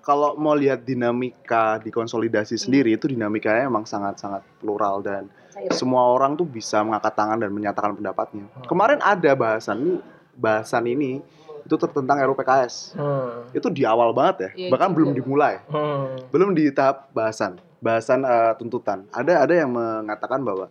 kalau 0.00 0.36
mau 0.36 0.52
lihat 0.52 0.84
dinamika 0.84 1.80
di 1.80 1.88
konsolidasi 1.88 2.56
sendiri 2.56 2.92
itu 2.92 3.08
dinamikanya 3.08 3.68
emang 3.68 3.84
sangat-sangat 3.84 4.44
plural 4.58 5.00
dan 5.00 5.28
cair. 5.48 5.68
semua 5.70 6.12
orang 6.12 6.34
tuh 6.34 6.44
bisa 6.44 6.80
mengangkat 6.80 7.12
tangan 7.12 7.38
dan 7.40 7.48
menyatakan 7.48 7.92
pendapatnya. 7.94 8.44
Hmm. 8.52 8.66
Kemarin 8.68 9.00
ada 9.00 9.32
bahasan 9.32 9.76
ini 9.80 9.94
bahasan 10.36 10.84
ini 10.86 11.22
itu 11.64 11.74
tentang 11.80 12.20
RUU 12.20 12.36
PKS. 12.36 12.92
Hmm. 12.92 13.48
Itu 13.56 13.72
di 13.72 13.88
awal 13.88 14.12
banget 14.12 14.36
ya, 14.36 14.50
Iya, 14.52 14.70
bahkan 14.76 14.92
itu 14.92 14.96
belum 15.00 15.10
dimulai, 15.16 15.64
Hmm. 15.64 16.28
belum 16.28 16.52
di 16.52 16.68
tahap 16.70 17.08
bahasan, 17.16 17.56
bahasan 17.80 18.20
eh, 18.22 18.52
tuntutan. 18.60 19.08
Ada 19.08 19.48
ada 19.48 19.54
yang 19.56 19.72
mengatakan 19.72 20.44
bahwa 20.44 20.68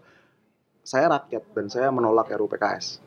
saya 0.85 1.09
rakyat 1.09 1.43
dan 1.55 1.65
saya 1.71 1.89
menolak 1.89 2.29
RUU 2.29 2.45
PKS. 2.45 3.01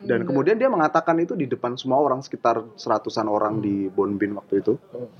Dan 0.00 0.24
Hmm. 0.24 0.32
kemudian 0.32 0.56
dia 0.56 0.72
mengatakan 0.72 1.20
itu 1.20 1.36
di 1.36 1.44
depan 1.44 1.76
semua 1.76 2.00
orang 2.00 2.24
sekitar 2.24 2.64
seratusan 2.80 3.28
orang 3.28 3.60
di 3.60 3.92
Bonbin 3.92 4.32
waktu 4.32 4.64
itu. 4.64 4.80
Hmm. 4.96 5.12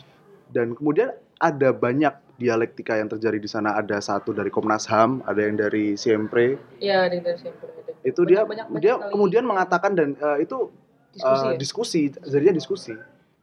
Dan 0.48 0.72
kemudian 0.72 1.12
ada 1.36 1.68
banyak 1.70 2.14
dialektika 2.40 2.96
yang 2.96 3.06
terjadi 3.06 3.36
di 3.36 3.44
sana. 3.46 3.76
Ada 3.76 4.00
satu 4.00 4.32
dari 4.32 4.48
Komnas 4.48 4.88
HAM, 4.88 5.20
ada 5.22 5.36
yang 5.38 5.54
dari 5.54 5.94
Siempre. 5.94 6.56
Iya, 6.78 7.04
dari 7.04 7.20
dari 7.20 7.36
siapa 7.38 7.60
ada. 7.62 7.92
Itu 8.00 8.24
dia 8.24 8.42
Banyak- 8.42 8.66
banyak 8.66 8.80
dia 8.80 8.94
sekali 8.96 9.12
kemudian 9.12 9.44
mengatakan 9.44 9.92
dan 9.92 10.16
eh, 10.16 10.38
itu 10.40 10.72
diskusi. 11.12 11.44
eh, 11.44 11.52
ya? 11.52 11.58
diskusi, 11.58 12.00
jadinya 12.24 12.54
diskusi. 12.54 12.94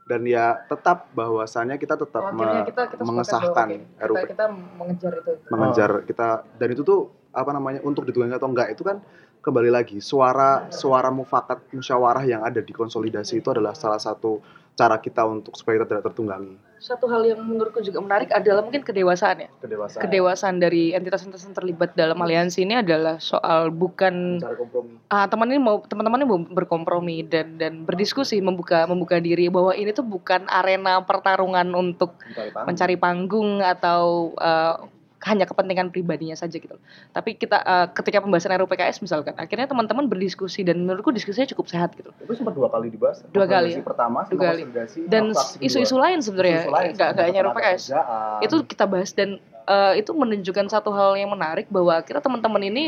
Dan 0.04 0.24
ya 0.24 0.56
tetap 0.64 1.12
bahwasannya 1.12 1.76
kita 1.76 1.94
tetap 1.96 2.24
Oh, 2.24 2.34
me- 2.34 2.64
kita 2.66 2.88
kita 2.88 3.04
mengesahkan 3.04 3.68
RUU 4.00 4.16
kita, 4.18 4.32
kita 4.32 4.46
mengejar 4.74 5.12
itu. 5.14 5.32
mengejar 5.48 5.92
kita 6.04 6.28
dan 6.54 6.68
itu 6.72 6.82
tuh 6.82 7.02
apa 7.38 7.54
namanya 7.54 7.86
untuk 7.86 8.10
ditunggangi 8.10 8.42
atau 8.42 8.50
enggak 8.50 8.74
itu 8.74 8.82
kan 8.82 8.98
kembali 9.46 9.70
lagi 9.70 10.02
suara 10.02 10.68
suara 10.74 11.14
mufakat 11.14 11.70
musyawarah 11.72 12.26
yang 12.26 12.42
ada 12.44 12.60
di 12.60 12.74
konsolidasi 12.74 13.40
itu 13.40 13.48
adalah 13.54 13.78
salah 13.78 14.02
satu 14.02 14.42
cara 14.78 15.02
kita 15.02 15.26
untuk 15.26 15.58
supaya 15.58 15.82
kita 15.82 15.88
tidak 15.90 16.04
tertunggangi 16.14 16.54
Satu 16.78 17.10
hal 17.10 17.26
yang 17.26 17.42
menurutku 17.42 17.82
juga 17.82 17.98
menarik 17.98 18.30
adalah 18.30 18.62
mungkin 18.62 18.86
kedewasaan 18.86 19.42
ya. 19.42 19.50
kedewasaan 19.58 20.06
Kedewasaan 20.06 20.56
dari 20.62 20.94
entitas-entitas 20.94 21.50
yang 21.50 21.58
terlibat 21.58 21.98
dalam 21.98 22.22
aliansi 22.22 22.62
ini 22.62 22.78
adalah 22.78 23.18
soal 23.18 23.74
bukan 23.74 24.38
kompromi 24.38 25.02
ah 25.10 25.26
teman 25.26 25.50
ini 25.50 25.58
mau 25.58 25.82
teman-teman 25.82 26.22
ini 26.22 26.28
mau 26.30 26.40
berkompromi 26.46 27.26
dan 27.26 27.58
dan 27.58 27.82
berdiskusi 27.82 28.38
membuka 28.46 28.86
membuka 28.86 29.18
diri 29.18 29.50
bahwa 29.50 29.74
ini 29.74 29.90
tuh 29.90 30.06
bukan 30.06 30.46
arena 30.46 31.02
pertarungan 31.02 31.74
untuk 31.74 32.14
mencari 32.22 32.54
panggung. 32.54 32.68
mencari 32.70 32.96
panggung 33.02 33.50
atau 33.66 34.02
eh, 34.38 34.76
hanya 35.18 35.44
kepentingan 35.44 35.90
pribadinya 35.90 36.34
saja 36.34 36.54
gitu. 36.54 36.78
Tapi 37.10 37.34
kita 37.34 37.58
eh, 37.58 37.88
ketika 37.90 38.22
pembahasan 38.22 38.54
RUU 38.54 38.68
PKS 38.68 39.02
misalkan, 39.02 39.34
akhirnya 39.34 39.66
teman-teman 39.66 40.06
berdiskusi 40.06 40.62
dan 40.62 40.86
menurutku 40.86 41.10
diskusinya 41.10 41.50
cukup 41.50 41.66
sehat 41.68 41.94
gitu. 41.94 42.14
itu 42.16 42.34
sempat 42.36 42.54
dua 42.54 42.70
kali 42.70 42.88
dibahas 42.88 43.26
Dua 43.28 43.44
kali, 43.44 43.74
Konsolidasi 43.74 43.82
pertama 43.82 44.20
Dua 44.26 44.42
kali. 44.44 44.62
Dan 45.06 45.34
isu-isu 45.58 45.98
lain 45.98 46.22
sebenarnya 46.22 46.70
nggak 46.94 47.10
nggak 47.18 47.26
hanya 47.26 47.40
RUU 47.44 47.56
PKS. 47.56 47.82
kerjaan. 47.90 48.40
Itu 48.42 48.56
kita 48.64 48.86
bahas 48.86 49.10
dan 49.12 49.30
eh, 49.66 49.94
itu 49.98 50.12
menunjukkan 50.14 50.66
satu 50.70 50.94
hal 50.94 51.18
yang 51.18 51.30
menarik 51.30 51.66
bahwa 51.68 51.98
akhirnya 51.98 52.22
teman-teman 52.22 52.62
ini 52.64 52.84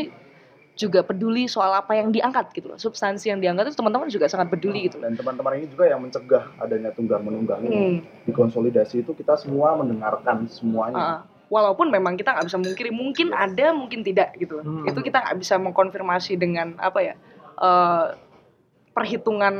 juga 0.72 1.04
peduli 1.04 1.44
soal 1.44 1.76
apa 1.76 1.92
yang 1.92 2.08
diangkat 2.08 2.56
gitu 2.56 2.72
loh. 2.72 2.78
Substansi 2.78 3.28
yang 3.28 3.36
diangkat 3.36 3.68
itu 3.68 3.76
teman-teman 3.76 4.08
juga 4.08 4.30
sangat 4.30 4.48
peduli 4.48 4.88
gitu. 4.88 4.96
dan 4.96 5.12
teman-teman 5.12 5.60
ini 5.60 5.66
juga 5.68 5.84
yang 5.84 6.00
mencegah 6.00 6.46
adanya 6.56 6.88
tunggang 6.88 7.20
menunggang 7.20 7.60
ini 7.60 7.76
Hmm. 7.76 7.98
di 8.24 8.32
konsolidasi 8.32 9.04
itu 9.04 9.12
kita 9.12 9.36
semua 9.36 9.76
mendengarkan 9.76 10.48
semuanya 10.48 10.96
Ah, 10.96 11.20
walaupun 11.50 11.90
memang 11.90 12.14
kita 12.14 12.30
nggak 12.30 12.46
bisa 12.46 12.56
mungkiri 12.56 12.90
mungkin 12.90 13.34
ada 13.34 13.74
mungkin 13.74 14.00
tidak 14.00 14.38
gitu. 14.38 14.62
Hmm. 14.62 14.86
itu 14.86 14.98
kita 15.02 15.18
nggak 15.18 15.36
bisa 15.36 15.58
mengkonfirmasi 15.58 16.38
dengan 16.38 16.78
apa 16.78 16.98
ya 17.02 17.14
eh, 17.58 18.06
perhitungan 18.90 19.54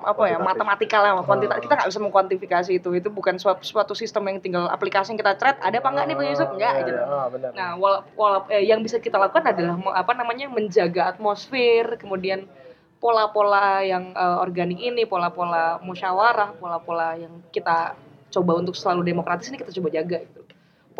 apa 0.00 0.24
ya 0.26 0.40
matematika 0.40 0.96
lah 0.98 1.20
kuantita 1.20 1.52
Ah. 1.52 1.60
kita 1.60 1.72
nggak 1.76 1.90
bisa 1.92 2.00
mengkuantifikasi 2.00 2.70
itu 2.72 2.88
itu 2.92 3.08
bukan 3.08 3.36
suatu, 3.36 3.60
suatu 3.60 3.92
sistem 3.92 4.24
yang 4.26 4.40
tinggal 4.40 4.64
aplikasi 4.66 5.12
yang 5.12 5.20
kita 5.20 5.36
thread 5.36 5.56
ada 5.60 5.76
apa 5.76 5.88
enggak 5.90 6.04
nih 6.08 6.16
Bang 6.16 6.28
Yusuf 6.32 6.48
enggak 6.50 6.72
Iya, 6.74 6.86
gitu 6.88 6.96
iya. 6.96 7.04
Ah, 7.04 7.28
nah 7.52 7.70
wala, 7.76 7.98
wala- 8.16 8.48
eh, 8.48 8.64
yang 8.64 8.80
bisa 8.80 8.96
kita 8.96 9.20
lakukan 9.20 9.44
adalah 9.46 9.76
apa 9.92 10.12
namanya 10.12 10.48
menjaga 10.48 11.12
atmosfer 11.12 12.00
kemudian 12.00 12.48
pola-pola 12.96 13.84
yang 13.84 14.12
eh, 14.12 14.36
organik 14.40 14.80
ini 14.80 15.04
pola-pola 15.04 15.76
musyawarah 15.80 16.56
pola-pola 16.56 17.20
yang 17.20 17.44
kita 17.48 17.92
coba 18.30 18.52
untuk 18.56 18.72
selalu 18.72 19.04
demokratis 19.04 19.52
ini 19.52 19.60
kita 19.60 19.76
coba 19.76 19.88
jaga 19.92 20.24
gitu 20.24 20.39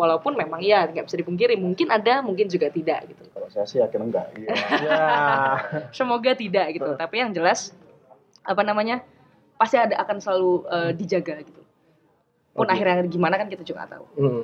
walaupun 0.01 0.33
memang 0.33 0.57
ya 0.59 0.89
nggak 0.89 1.05
bisa 1.05 1.13
dipungkiri 1.15 1.53
mungkin 1.55 1.93
ada 1.93 2.25
mungkin 2.25 2.49
juga 2.49 2.73
tidak 2.73 3.05
gitu 3.05 3.21
kalau 3.29 3.45
saya 3.47 3.69
sih 3.69 3.77
yakin 3.77 4.09
enggak 4.09 4.25
Iya. 4.33 4.49
Ya. 4.89 5.05
semoga 5.93 6.33
tidak 6.33 6.73
gitu 6.73 6.89
tapi 6.97 7.21
yang 7.21 7.29
jelas 7.29 7.69
apa 8.41 8.65
namanya 8.65 9.05
pasti 9.55 9.77
ada 9.77 9.93
akan 10.01 10.17
selalu 10.17 10.51
eh, 10.65 10.91
dijaga 10.97 11.45
gitu 11.45 11.61
pun 12.51 12.65
Oke. 12.65 12.73
akhirnya 12.73 13.05
gimana 13.05 13.37
kan 13.37 13.45
kita 13.45 13.61
juga 13.61 13.85
nggak 13.85 13.91
tahu 13.93 14.05
Hmm. 14.17 14.43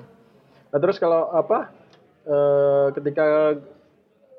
Nah, 0.67 0.79
terus 0.79 0.99
kalau 0.99 1.31
apa 1.33 1.73
eh, 2.23 2.87
ketika 2.93 3.57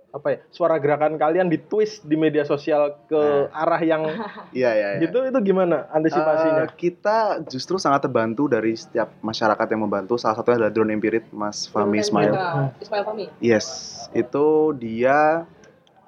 apa 0.09 0.27
ya 0.33 0.39
suara 0.49 0.81
gerakan 0.81 1.21
kalian 1.21 1.53
ditwist 1.53 2.01
di 2.09 2.17
media 2.17 2.41
sosial 2.41 2.97
ke 3.13 3.53
arah 3.53 3.77
yang 3.85 4.09
iya 4.57 4.73
iya 4.73 4.89
iya. 4.97 5.01
gitu 5.05 5.21
itu 5.21 5.39
gimana 5.53 5.85
antisipasinya? 5.93 6.65
Eh, 6.65 6.73
kita 6.81 7.45
justru 7.45 7.77
sangat 7.77 8.09
terbantu 8.09 8.49
dari 8.49 8.73
setiap 8.73 9.13
masyarakat 9.21 9.67
yang 9.69 9.85
membantu. 9.85 10.17
Salah 10.17 10.41
satunya 10.41 10.65
adalah 10.65 10.73
Drone 10.73 10.97
Empirit, 10.97 11.29
Mas 11.29 11.69
Fahmi 11.69 12.01
Ismail. 12.01 12.33
Nah, 12.33 12.73
Ismail 12.81 13.05
Fahmi 13.05 13.25
Yes, 13.45 13.69
itu 14.17 14.73
dia 14.81 15.45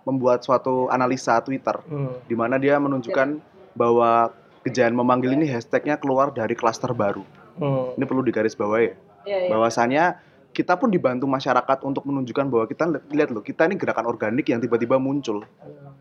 membuat 0.09 0.49
suatu 0.49 0.89
analisa 0.89 1.37
Twitter 1.45 1.77
Hmm. 1.85 2.17
di 2.25 2.33
mana 2.33 2.57
dia 2.57 2.81
menunjukkan 2.81 3.37
bahwa 3.77 4.33
kejadian 4.65 4.97
memanggil 4.97 5.37
ini 5.37 5.45
hashtagnya 5.45 6.01
keluar 6.01 6.33
dari 6.33 6.57
klaster 6.57 6.91
baru. 6.97 7.25
Hmm. 7.61 7.93
Ini 8.01 8.05
perlu 8.09 8.25
digarisbawahi 8.25 8.85
ya. 8.89 8.95
Iya, 9.29 9.39
iya. 9.45 9.49
Bahwasannya 9.53 10.05
kita 10.61 10.77
pun 10.77 10.93
dibantu 10.93 11.25
masyarakat 11.25 11.79
untuk 11.89 12.05
menunjukkan 12.05 12.45
bahwa 12.53 12.69
kita 12.69 12.85
li- 12.85 13.05
lihat 13.17 13.33
loh, 13.33 13.41
kita 13.41 13.65
ini 13.65 13.81
gerakan 13.81 14.05
organik 14.05 14.45
yang 14.45 14.61
tiba-tiba 14.61 15.01
muncul. 15.01 15.49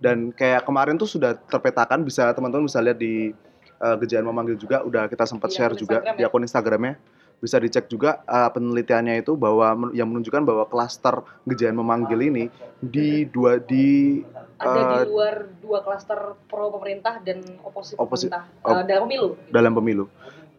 Dan 0.03 0.35
kayak 0.35 0.67
kemarin 0.67 0.99
tuh 0.99 1.07
sudah 1.07 1.39
terpetakan 1.47 2.03
bisa 2.03 2.27
teman-teman 2.35 2.67
bisa 2.67 2.83
lihat 2.83 2.99
di 2.99 3.31
uh, 3.79 3.95
kejadian 3.95 4.27
memanggil 4.27 4.59
juga 4.59 4.83
udah 4.83 5.07
kita 5.07 5.23
sempat 5.23 5.47
Di 5.51 5.55
share 5.55 5.75
juga 5.75 6.03
Instagram 6.03 6.15
di 6.19 6.23
ya? 6.23 6.27
akun 6.27 6.43
Instagramnya 6.43 6.93
bisa 7.39 7.55
dicek 7.55 7.87
juga 7.87 8.19
uh, 8.27 8.51
penelitiannya 8.51 9.23
itu 9.23 9.39
bahwa 9.39 9.71
men- 9.71 9.95
yang 9.95 10.11
menunjukkan 10.11 10.43
bahwa 10.43 10.67
klaster 10.67 11.23
kejadian 11.47 11.79
memanggil 11.79 12.19
ini 12.19 12.51
di 12.83 13.23
dua 13.23 13.63
di 13.63 14.19
ada 14.59 14.75
uh, 14.75 14.91
di 14.91 15.07
luar 15.07 15.47
dua 15.63 15.79
klaster 15.79 16.35
pro 16.51 16.67
pemerintah 16.67 17.23
dan 17.23 17.39
oposisi 17.63 17.95
Oposi- 17.95 18.27
pemerintah 18.27 18.43
op- 18.59 18.75
eh, 18.75 18.83
dalam 18.83 19.03
pemilu. 19.07 19.27
dalam 19.47 19.71
pemilu. 19.71 20.05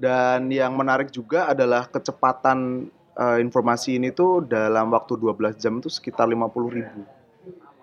Dan 0.00 0.49
yang 0.49 0.73
menarik 0.73 1.12
juga 1.12 1.52
adalah 1.52 1.85
kecepatan 1.85 2.88
uh, 3.14 3.38
informasi 3.38 3.97
ini 3.97 4.11
tuh 4.11 4.43
dalam 4.43 4.90
waktu 4.90 5.17
12 5.17 5.57
jam 5.57 5.79
itu 5.79 5.88
sekitar 5.88 6.26
50 6.26 6.47
ribu 6.71 7.00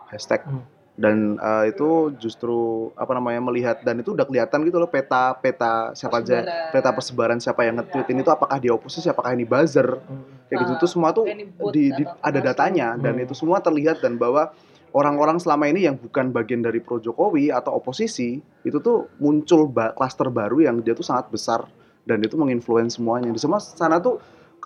hashtag. 0.08 0.44
Hmm. 0.44 0.64
Dan 0.98 1.38
uh, 1.38 1.62
itu 1.62 2.10
justru 2.18 2.90
apa 2.98 3.14
namanya 3.14 3.38
melihat 3.38 3.86
dan 3.86 4.02
itu 4.02 4.18
udah 4.18 4.26
kelihatan 4.26 4.66
gitu 4.66 4.82
loh 4.82 4.90
peta 4.90 5.38
peta 5.38 5.94
siapa 5.94 6.26
aja 6.26 6.42
peta 6.74 6.90
persebaran 6.90 7.38
siapa 7.38 7.62
yang 7.62 7.78
nge-tweet 7.78 8.18
ini 8.18 8.26
tuh 8.26 8.34
apakah 8.34 8.58
dia 8.58 8.74
oposisi 8.74 9.06
apakah 9.06 9.30
ini 9.30 9.46
buzzer 9.46 9.86
Hmm. 9.86 10.26
kayak 10.50 10.58
gitu 10.66 10.74
tuh 10.82 10.90
semua 10.90 11.14
tuh 11.14 11.30
di, 11.70 11.94
di- 11.94 12.10
ada 12.18 12.40
datanya 12.42 12.98
dan 12.98 13.14
Hmm. 13.14 13.30
itu 13.30 13.38
semua 13.38 13.62
terlihat 13.62 14.02
dan 14.02 14.18
bahwa 14.18 14.50
orang-orang 14.90 15.38
selama 15.38 15.70
ini 15.70 15.86
yang 15.86 16.02
bukan 16.02 16.34
bagian 16.34 16.66
dari 16.66 16.82
pro 16.82 16.98
Jokowi 16.98 17.54
atau 17.54 17.78
oposisi 17.78 18.42
itu 18.66 18.78
tuh 18.82 19.06
muncul 19.22 19.70
ba 19.70 19.94
klaster 19.94 20.34
baru 20.34 20.66
yang 20.66 20.82
dia 20.82 20.98
tuh 20.98 21.06
sangat 21.06 21.30
besar 21.30 21.70
dan 22.10 22.26
itu 22.26 22.34
menginfluence 22.34 22.98
semuanya 22.98 23.30
di 23.30 23.38
semua 23.38 23.62
sana 23.62 24.02
tuh 24.02 24.18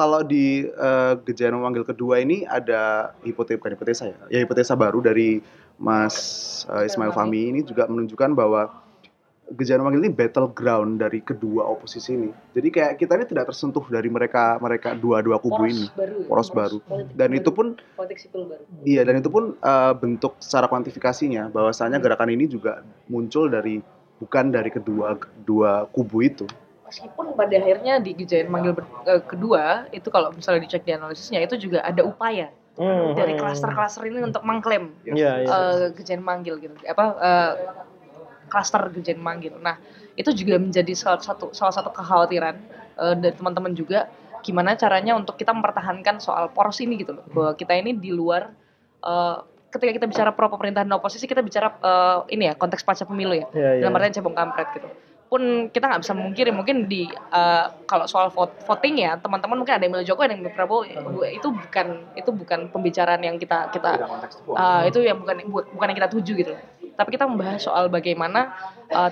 kalau 0.01 0.25
di 0.25 0.65
eh, 0.65 1.13
kejadian 1.22 1.62
memanggil 1.62 1.86
kedua 1.86 2.17
ini 2.17 2.41
ada 2.50 3.13
hipotesa 3.22 3.62
bukan 3.62 3.74
hipotesa 3.77 4.03
ya 4.10 4.17
ya 4.34 4.39
hipotesa 4.41 4.74
baru 4.74 4.98
dari 4.98 5.46
Mas 5.77 6.17
eh, 6.65 6.89
Ismail 6.89 7.13
Fahmi 7.13 7.53
ini 7.53 7.62
juga 7.62 7.86
menunjukkan 7.86 8.34
bahwa 8.34 8.81
kejadian 9.53 9.86
memanggil 9.86 10.10
ini 10.10 10.13
battleground 10.17 10.98
dari 10.98 11.22
kedua 11.22 11.70
oposisi 11.70 12.17
ini 12.17 12.34
jadi 12.58 12.67
kayak 12.74 12.91
kita 12.98 13.13
ini 13.13 13.25
tidak 13.29 13.53
tersentuh 13.53 13.86
dari 13.93 14.10
mereka 14.10 14.58
mereka 14.58 14.98
dua-dua 14.98 15.38
kubu 15.38 15.70
poros 15.70 15.70
ini 15.70 15.86
baru 15.93 16.17
ya, 16.17 16.25
poros 16.25 16.50
baru. 16.50 16.77
politik 16.81 17.13
dan 17.13 17.29
baru, 17.29 17.38
itu 17.38 17.50
pun 17.53 17.67
politik 17.93 18.17
sipil 18.17 18.41
baru. 18.50 18.63
Iya 18.81 19.01
dan 19.05 19.15
itu 19.22 19.29
pun 19.29 19.43
eh, 19.53 19.93
bentuk 20.01 20.34
secara 20.41 20.65
kuantifikasinya 20.65 21.53
bahwasanya 21.53 22.01
gerakan 22.01 22.34
ini 22.34 22.50
juga 22.50 22.81
muncul 23.05 23.53
dari 23.53 23.77
bukan 24.17 24.50
dari 24.50 24.74
kedua 24.74 25.13
dua 25.46 25.86
kubu 25.93 26.25
itu. 26.25 26.50
Meskipun 26.91 27.39
pada 27.39 27.55
akhirnya 27.55 28.03
di 28.03 28.12
kejadian 28.12 28.51
manggil 28.51 28.75
ber- 28.75 28.91
eh, 29.07 29.24
kedua 29.24 29.88
itu 29.95 30.12
kalau 30.12 30.36
misalnya 30.36 30.67
dicek 30.67 30.83
di 30.83 30.91
analisisnya 30.91 31.39
itu 31.39 31.55
juga 31.55 31.79
ada 31.81 32.03
upaya 32.03 32.51
Hmm. 32.71 33.12
dari 33.19 33.36
klaster-klaster 33.36 34.07
ini 34.07 34.24
untuk 34.24 34.48
mengklaim 34.48 34.95
iya. 35.03 35.43
eh, 35.43 35.91
kejadian 35.91 36.24
manggil 36.24 36.55
gitu 36.55 36.71
apa 36.88 37.05
eh, 37.19 37.51
klaster 38.48 38.88
manggil. 39.19 39.55
Nah 39.60 39.75
itu 40.15 40.31
juga 40.31 40.55
menjadi 40.60 40.91
salah 40.95 41.19
satu 41.19 41.51
salah 41.51 41.71
satu 41.71 41.91
kekhawatiran 41.91 42.55
eh, 42.95 43.15
dari 43.19 43.36
teman-teman 43.36 43.75
juga 43.75 44.07
gimana 44.41 44.74
caranya 44.75 45.15
untuk 45.15 45.36
kita 45.36 45.51
mempertahankan 45.53 46.19
soal 46.19 46.50
poros 46.51 46.79
ini 46.81 47.00
gitu 47.00 47.15
loh 47.15 47.25
bahwa 47.31 47.51
kita 47.55 47.75
ini 47.75 47.91
di 47.95 48.12
luar 48.12 48.51
eh, 49.03 49.38
ketika 49.71 49.91
kita 50.01 50.05
bicara 50.07 50.29
pro 50.36 50.51
pemerintahan 50.51 50.88
dan 50.88 50.95
oposisi 50.95 51.27
kita 51.27 51.43
bicara 51.43 51.75
eh, 51.75 52.36
ini 52.36 52.51
ya 52.51 52.53
konteks 52.55 52.83
pasca 52.83 53.03
pemilu 53.03 53.36
ya 53.36 53.48
Iya, 53.51 53.69
iya. 53.77 53.81
dalam 53.83 53.95
artian 54.00 54.15
cebong 54.15 54.36
kampret 54.36 54.67
gitu 54.79 54.88
pun 55.31 55.71
kita 55.71 55.88
nggak 55.88 56.03
bisa 56.03 56.11
memungkiri 56.11 56.51
mungkin 56.51 56.91
di 56.91 57.07
eh, 57.07 57.65
kalau 57.88 58.03
soal 58.03 58.27
vote, 58.27 58.51
voting 58.67 59.00
ya 59.00 59.15
teman-teman 59.15 59.63
mungkin 59.63 59.79
ada 59.79 59.88
yang 59.88 59.95
milih 59.95 60.03
Jokowi 60.03 60.27
ada 60.27 60.33
yang 60.35 60.43
milih 60.43 60.55
Prabowo 60.59 60.83
itu 61.23 61.47
bukan 61.47 61.88
itu 62.19 62.29
bukan 62.35 62.67
pembicaraan 62.67 63.23
yang 63.23 63.39
kita 63.39 63.71
kita 63.71 63.91
Uh, 64.51 64.83
itu 64.89 65.00
yang 65.00 65.21
bukan 65.21 65.38
bu- 65.47 65.69
bukan 65.71 65.88
yang 65.93 65.97
kita 66.03 66.11
tuju 66.11 66.31
gitu. 66.35 66.53
Tapi 66.97 67.09
kita 67.15 67.23
membahas 67.23 67.63
soal 67.63 67.88
bagaimana 67.88 68.51
uh, 68.91 69.07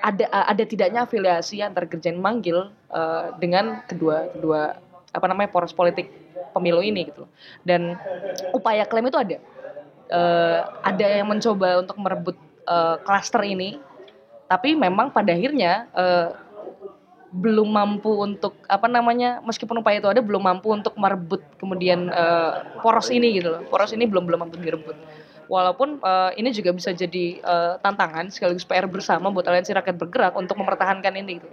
ada 0.00 0.24
uh, 0.32 0.46
ada 0.48 0.62
tidaknya 0.64 1.04
afiliasi 1.04 1.60
antar 1.60 1.84
Gerjen 1.84 2.16
Manggil 2.16 2.72
uh, 2.88 3.36
dengan 3.36 3.84
kedua 3.84 4.32
kedua 4.32 4.80
apa 5.12 5.26
namanya 5.28 5.52
poros 5.52 5.76
politik 5.76 6.08
pemilu 6.56 6.80
ini 6.80 7.12
gitu. 7.12 7.28
loh. 7.28 7.30
Dan 7.60 8.00
upaya 8.56 8.88
klaim 8.88 9.12
itu 9.12 9.20
ada. 9.20 9.36
Uh, 10.06 10.64
ada 10.86 11.06
yang 11.20 11.28
mencoba 11.28 11.82
untuk 11.82 11.98
merebut 11.98 12.38
uh, 12.70 12.96
klaster 13.02 13.42
ini, 13.42 13.76
tapi 14.46 14.78
memang 14.78 15.10
pada 15.10 15.34
akhirnya 15.34 15.90
uh, 15.94 16.46
belum 17.36 17.68
mampu 17.68 18.10
untuk 18.16 18.56
apa 18.64 18.88
namanya 18.88 19.44
meskipun 19.44 19.84
upaya 19.84 20.00
itu 20.00 20.08
ada 20.08 20.24
belum 20.24 20.40
mampu 20.40 20.72
untuk 20.72 20.96
merebut 20.96 21.44
kemudian 21.60 22.08
eh, 22.08 22.52
poros 22.80 23.12
ini 23.12 23.36
gitu 23.36 23.52
loh 23.52 23.62
poros 23.68 23.92
ini 23.92 24.08
belum 24.08 24.24
belum 24.24 24.46
mampu 24.46 24.56
direbut 24.56 24.96
walaupun 25.50 26.00
eh, 26.00 26.30
ini 26.40 26.54
juga 26.54 26.72
bisa 26.72 26.96
jadi 26.96 27.42
eh, 27.42 27.72
tantangan 27.84 28.32
sekaligus 28.32 28.64
PR 28.64 28.88
bersama 28.88 29.28
buat 29.28 29.44
aliansi 29.44 29.76
rakyat 29.76 29.96
bergerak 30.00 30.32
untuk 30.38 30.56
mempertahankan 30.56 31.12
ini 31.18 31.42
gitu 31.42 31.50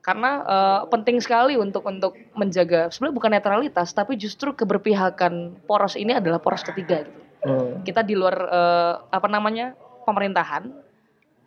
karena 0.00 0.30
eh, 0.42 0.80
penting 0.90 1.20
sekali 1.20 1.54
untuk 1.60 1.86
untuk 1.86 2.16
menjaga 2.34 2.90
sebenarnya 2.90 3.14
bukan 3.14 3.30
netralitas 3.36 3.92
tapi 3.92 4.16
justru 4.16 4.56
keberpihakan 4.56 5.60
poros 5.68 5.94
ini 5.94 6.16
adalah 6.16 6.40
poros 6.40 6.64
ketiga 6.64 7.04
gitu. 7.04 7.20
Hmm. 7.40 7.80
Kita 7.84 8.04
di 8.04 8.16
luar 8.16 8.36
eh, 8.36 8.94
apa 9.12 9.28
namanya 9.28 9.76
pemerintahan 10.08 10.89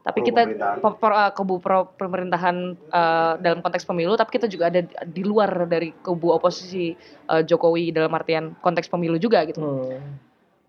tapi 0.04 0.20
kita 0.20 0.44
eh, 0.44 1.32
kubu 1.32 1.64
pro 1.64 1.88
pemerintahan 1.96 2.56
eh, 2.76 3.34
dalam 3.40 3.64
konteks 3.64 3.88
pemilu 3.88 4.20
tapi 4.20 4.36
kita 4.36 4.52
juga 4.52 4.68
ada 4.68 4.84
di- 4.84 5.24
luar 5.24 5.64
dari 5.66 5.96
kubu 6.04 6.36
oposisi 6.36 6.94
eh, 7.32 7.42
Jokowi 7.48 7.96
dalam 7.96 8.12
artian 8.12 8.52
konteks 8.60 8.92
pemilu 8.92 9.16
juga 9.16 9.48
gitu 9.48 9.64
Hmm. 9.64 10.20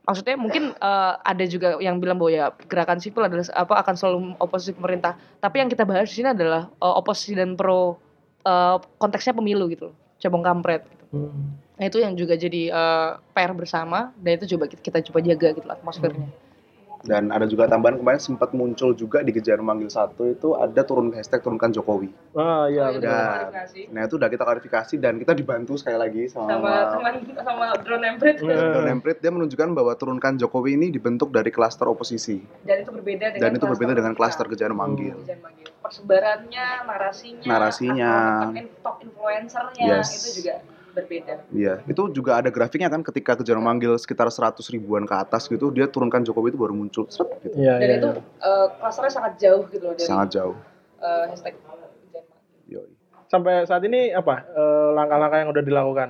maksudnya 0.07 0.39
mungkin 0.39 0.71
eh, 0.71 1.13
ada 1.19 1.45
juga 1.51 1.83
yang 1.83 1.99
bilang 1.99 2.15
bahwa 2.23 2.31
ya 2.31 2.47
gerakan 2.71 3.03
sipil 3.03 3.27
adalah 3.27 3.43
apa 3.59 3.75
akan 3.83 3.95
selalu 3.99 4.19
oposisi 4.39 4.71
pemerintah 4.71 5.19
tapi 5.43 5.59
yang 5.59 5.69
kita 5.69 5.83
bahas 5.83 6.07
di 6.15 6.23
sini 6.23 6.31
adalah 6.31 6.71
eh, 6.71 6.95
oposisi 6.95 7.35
dan 7.35 7.59
pro 7.59 7.99
eh, 8.47 8.77
konteksnya 9.03 9.35
pemilu 9.35 9.67
gitu 9.67 9.91
cebong 10.23 10.47
kampret 10.47 10.87
gitu. 10.87 11.05
Hmm. 11.11 11.59
nah 11.75 11.91
itu 11.91 11.99
yang 11.99 12.15
juga 12.15 12.39
jadi 12.39 12.71
eh, 12.71 13.11
PR 13.35 13.51
bersama 13.51 14.15
dan 14.15 14.39
itu 14.39 14.55
coba 14.55 14.71
kita, 14.71 14.79
kita 14.79 14.99
coba 15.11 15.19
jaga 15.27 15.49
gitu 15.59 15.67
lah 15.67 15.75
atmosfernya 15.75 16.31
Dan 17.05 17.29
ada 17.29 17.45
juga 17.45 17.65
tambahan 17.67 17.97
kemarin 17.97 18.17
sempat 18.17 18.51
muncul 18.51 18.93
juga 18.93 19.21
di 19.21 19.29
kejar 19.29 19.61
manggil 19.61 19.87
satu 19.87 20.25
itu 20.27 20.53
ada 20.55 20.81
turun 20.81 21.13
hashtag 21.13 21.39
turunkan 21.39 21.69
Jokowi. 21.69 22.09
Ah 22.33 22.65
iya 22.67 22.89
Oh, 22.89 22.91
itu 22.91 22.99
betul. 22.99 23.07
Ya. 23.07 23.21
klarifikasi. 23.45 23.81
Nah 23.89 24.01
itu 24.03 24.15
udah 24.15 24.29
kita 24.29 24.43
klarifikasi 24.43 24.95
dan 24.97 25.15
kita 25.17 25.33
dibantu 25.33 25.73
sekali 25.75 25.97
lagi 25.97 26.23
sama, 26.27 26.49
sama 26.51 26.73
teman 26.91 27.15
sama 27.37 27.65
drone 27.79 28.07
emprit 28.09 28.37
Iya. 28.37 28.73
Don 28.73 28.87
Emprit 28.87 29.17
dia 29.19 29.29
menunjukkan 29.31 29.69
bahwa 29.71 29.93
turunkan 29.93 30.33
Jokowi 30.35 30.75
ini 30.75 30.89
dibentuk 30.89 31.29
dari 31.29 31.49
klaster 31.49 31.85
oposisi 31.85 32.41
dan 32.63 32.81
itu 32.81 32.91
berbeda 32.91 33.27
dengan 33.31 33.43
dan 33.43 33.51
itu 33.53 33.65
berbeda 33.67 33.93
dengan 33.93 34.13
klaster 34.13 34.47
kejar 34.47 34.73
manggil. 34.73 35.13
Kejar 35.21 35.39
manggil. 35.39 35.69
persebarannya 35.79 36.67
narasinya 36.83 37.45
Narasinya. 37.45 38.13
top 38.81 38.97
influencernya 39.01 39.85
Yes. 39.95 40.09
itu 40.17 40.41
juga 40.41 40.65
berbeda 40.95 41.35
Iya, 41.51 41.83
itu 41.85 42.03
juga 42.09 42.39
ada 42.39 42.49
grafiknya 42.49 42.87
kan 42.87 43.03
ketika 43.03 43.35
kejar 43.35 43.59
manggil 43.59 43.95
sekitar 43.95 44.27
100 44.27 44.63
ribuan 44.71 45.03
ke 45.03 45.13
atas 45.13 45.45
gitu, 45.45 45.69
dia 45.69 45.85
turunkan 45.85 46.23
Jokowi 46.23 46.49
itu 46.49 46.59
baru 46.59 46.73
muncul 46.73 47.05
seret, 47.09 47.43
gitu. 47.43 47.55
Iya 47.57 47.75
dan 47.77 47.85
iya. 47.85 47.97
itu 47.97 48.11
eh, 48.41 48.67
klasternya 48.77 49.13
sangat 49.13 49.33
jauh 49.37 49.63
gitu 49.69 49.85
loh 49.85 49.95
dari 49.95 50.07
sangat 50.07 50.29
jauh. 50.33 50.57
eh, 50.99 51.25
hashtag. 51.29 51.55
Yoi. 52.67 52.89
Sampai 53.27 53.65
saat 53.65 53.83
ini 53.83 54.09
apa 54.11 54.47
eh, 54.47 54.89
langkah-langkah 54.93 55.39
yang 55.39 55.51
udah 55.51 55.63
dilakukan? 55.63 56.09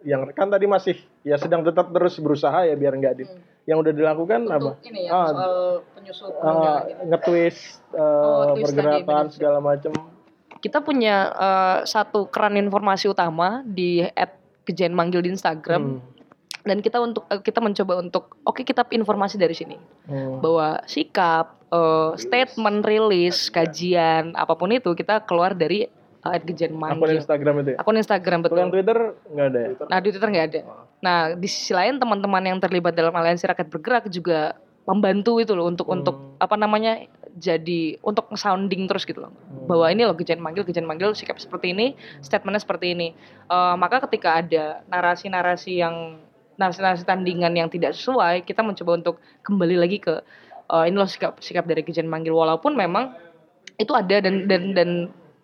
Yang 0.00 0.20
kan 0.32 0.48
tadi 0.48 0.64
masih 0.64 0.94
ya 1.22 1.34
sedang 1.34 1.60
tetap 1.60 1.90
terus 1.90 2.16
berusaha 2.16 2.62
ya 2.62 2.72
biar 2.72 2.94
nggak 2.94 3.14
di. 3.14 3.24
Hmm. 3.24 3.42
Yang 3.64 3.78
udah 3.80 3.92
dilakukan 3.94 4.40
apa? 4.46 4.56
untuk 4.72 4.80
ini 4.82 5.00
ya 5.04 5.10
Ah, 5.12 5.28
soal 5.28 5.54
penyusup 5.92 6.30
Eh, 6.30 6.34
penunjangan 6.34 6.82
gitu. 6.86 7.02
nge-twist 7.04 7.60
eh, 7.90 8.00
Oh, 8.00 8.42
tadi, 8.48 8.62
pergerakan 8.64 9.24
segala 9.28 9.58
macam. 9.60 9.92
Kita 10.58 10.80
punya 10.80 11.16
eh, 11.30 11.78
satu 11.84 12.26
keran 12.26 12.56
informasi 12.56 13.06
utama 13.06 13.62
di 13.62 14.02
at 14.04 14.34
kejen 14.62 14.90
manggil 14.90 15.20
di 15.20 15.30
Instagram 15.30 15.98
Hmm. 15.98 16.00
dan 16.64 16.78
kita 16.78 16.98
untuk 16.98 17.24
eh, 17.26 17.38
kita 17.38 17.58
mencoba 17.58 17.98
untuk 17.98 18.36
oke 18.42 18.60
kita 18.60 18.84
informasi 18.86 19.36
dari 19.36 19.52
sini 19.52 19.76
Hmm. 20.04 20.38
bahwa 20.38 20.82
sikap 20.84 21.56
eh, 21.66 22.10
statement 22.16 22.82
rilis 22.82 23.48
kajian 23.48 24.32
apa 24.34 24.52
pun 24.52 24.68
itu 24.70 24.92
kita 24.92 25.22
keluar 25.22 25.52
dari 25.52 25.84
eh, 25.84 25.90
at 26.28 26.42
kejen 26.42 26.72
Akun 26.72 26.80
manggil 26.98 27.16
Instagram 27.16 27.54
itu 27.58 27.70
ya. 27.70 27.76
akun 27.78 27.96
Instagram 27.96 28.38
Kalau 28.40 28.58
yang 28.58 28.68
betul 28.68 28.74
Twitter 28.74 28.98
nggak 29.28 29.46
ada 29.46 29.58
ya. 29.58 29.68
nah 29.86 29.98
di 29.98 30.08
Twitter 30.08 30.28
nggak 30.28 30.46
ada 30.46 30.60
nah 30.98 31.18
di 31.32 31.46
sisi 31.46 31.70
lain 31.70 31.96
teman-teman 31.96 32.42
yang 32.44 32.58
terlibat 32.58 32.92
dalam 32.92 33.12
aliansi 33.12 33.46
rakyat 33.46 33.68
bergerak 33.68 34.04
juga 34.08 34.58
membantu 34.82 35.36
itu 35.36 35.52
loh 35.52 35.64
untuk 35.64 35.86
untuk 35.86 36.16
Hmm. 36.16 36.40
apa 36.40 36.56
namanya 36.56 37.04
jadi 37.36 38.00
untuk 38.00 38.32
sounding 38.38 38.88
terus 38.88 39.04
gitu 39.04 39.26
loh. 39.26 39.32
Hmm. 39.32 39.68
bahwa 39.68 39.86
ini 39.92 40.08
loh 40.08 40.16
kejen 40.16 40.40
manggil 40.40 40.64
kejen 40.64 40.88
manggil 40.88 41.12
sikap 41.12 41.36
seperti 41.36 41.76
ini 41.76 41.92
statementnya 42.24 42.62
seperti 42.64 42.96
ini. 42.96 43.12
Eh, 43.48 43.74
maka 43.76 44.00
ketika 44.08 44.40
ada 44.40 44.80
narasi-narasi 44.88 45.82
yang 45.82 46.22
narasi-narasi 46.58 47.04
tandingan 47.06 47.54
yang 47.54 47.68
tidak 47.68 47.94
sesuai 47.94 48.42
kita 48.48 48.64
mencoba 48.64 48.92
untuk 48.98 49.16
kembali 49.44 49.76
lagi 49.76 49.98
ke 50.00 50.24
eh, 50.72 50.84
ini 50.88 50.96
loh 50.96 51.10
sikap 51.10 51.38
sikap 51.44 51.68
dari 51.68 51.84
kejen 51.84 52.08
manggil. 52.08 52.32
Walaupun 52.32 52.72
memang 52.72 53.12
itu 53.78 53.92
ada 53.94 54.18
dan 54.18 54.48
dan 54.48 54.74
dan 54.74 54.90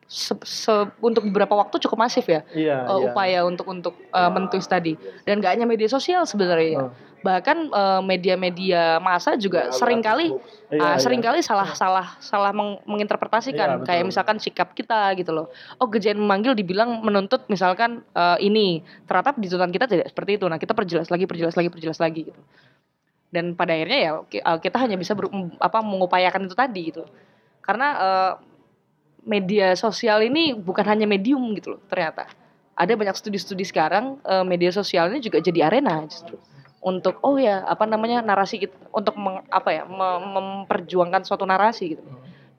se- 0.06 0.37
se- 0.42 0.70
untuk 0.99 1.25
beberapa 1.25 1.54
waktu 1.54 1.80
cukup 1.80 1.99
masif 1.99 2.25
ya 2.25 2.44
Iya. 2.50 2.76
eh, 2.82 2.90
iya. 2.90 3.04
upaya 3.06 3.38
untuk 3.42 3.64
untuk 3.66 3.94
eh, 3.96 4.30
mentwist 4.30 4.66
tadi 4.66 4.94
dan 5.23 5.38
gak 5.38 5.52
hanya 5.52 5.64
media 5.64 5.87
sosial 5.87 6.23
sebenarnya 6.23 6.76
Oh. 6.78 6.92
bahkan 7.20 7.56
eh, 7.64 8.00
media-media 8.00 8.99
masa 8.99 9.32
juga 9.34 9.68
sering 9.70 10.00
kali 10.00 10.28
Iya, 10.69 10.76
ah, 10.76 10.86
iya. 10.90 10.99
sering 10.99 11.19
kali 11.19 11.40
salah 11.40 11.73
salah 11.73 12.06
salah 12.19 12.50
meng- 12.50 12.84
menginterpretasikan 12.84 13.56
Iya, 13.67 13.76
betul. 13.78 13.86
kayak 13.86 14.04
misalkan 14.04 14.36
sikap 14.36 14.69
kita 14.73 15.08
gitu 15.14 15.30
loh 15.30 15.49
oh 15.75 15.86
kejian 15.86 16.17
memanggil 16.17 16.52
dibilang 16.52 17.00
menuntut 17.00 17.45
misalkan 17.47 18.04
eh, 18.10 18.38
ini 18.40 18.80
ternyata 19.02 19.34
di 19.34 19.47
tuntutan 19.47 19.71
kita 19.71 19.86
tidak 19.86 20.06
seperti 20.06 20.36
itu 20.36 20.45
nah 20.45 20.56
kita 20.56 20.73
perjelas 20.73 21.08
lagi 21.08 21.25
perjelas 21.25 21.54
lagi 21.54 21.69
perjelas 21.69 21.97
lagi 21.97 22.28
gitu 22.28 22.40
dan 23.30 23.52
pada 23.52 23.73
akhirnya 23.73 23.99
ya 23.99 24.12
ki- 24.25 24.45
kita 24.62 24.76
hanya 24.78 24.95
bisa 24.95 25.10
ber- 25.12 25.32
apa 25.58 25.78
mengupayakan 25.80 26.45
itu 26.45 26.54
tadi 26.54 26.80
gitu 26.88 27.02
karena 27.60 27.88
eh, 27.97 28.32
media 29.25 29.73
sosial 29.75 30.21
ini 30.23 30.52
bukan 30.52 30.84
hanya 30.84 31.08
medium 31.08 31.41
gitu 31.56 31.76
loh 31.76 31.80
ternyata 31.89 32.28
ada 32.75 32.93
banyak 32.95 33.17
studi-studi 33.17 33.65
sekarang 33.65 34.21
eh, 34.23 34.45
media 34.45 34.71
sosial 34.71 35.10
ini 35.13 35.25
juga 35.25 35.41
jadi 35.41 35.69
arena 35.69 36.04
justru 36.06 36.37
untuk 36.84 37.17
oh 37.25 37.41
ya 37.41 37.65
apa 37.65 37.89
namanya 37.89 38.21
narasi 38.21 38.60
kita 38.60 38.76
untuk 38.93 39.17
meng- 39.17 39.45
apa 39.49 39.71
ya 39.73 39.82
mem- 39.89 40.37
memperjuangkan 40.37 41.25
suatu 41.25 41.49
narasi 41.49 41.97
gitu 41.97 42.04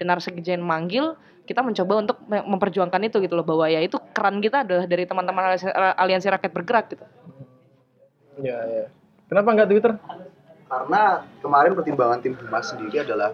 dan 0.02 0.06
narasi 0.10 0.34
kejadian 0.34 0.66
manggil 0.66 1.14
kita 1.46 1.62
mencoba 1.62 1.94
untuk 2.02 2.18
me- 2.26 2.42
memperjuangkan 2.42 3.02
itu 3.06 3.22
gitu 3.22 3.38
loh 3.38 3.46
bahwa 3.46 3.70
ya 3.70 3.78
itu 3.86 4.02
keran 4.18 4.42
kita 4.42 4.66
adalah 4.66 4.90
dari 4.90 5.06
teman-teman 5.06 5.54
aliansi, 5.54 5.70
aliansi 5.72 6.28
rakyat 6.34 6.52
bergerak 6.52 6.86
gitu 6.90 7.06
Iya, 8.36 8.58
iya. 8.68 8.86
Kenapa 9.32 9.48
nggak 9.56 9.70
Twitter? 9.72 9.96
Karena 10.68 11.24
kemarin 11.40 11.72
pertimbangan 11.72 12.20
tim 12.20 12.36
Humas 12.36 12.68
sendiri 12.68 13.00
adalah 13.00 13.32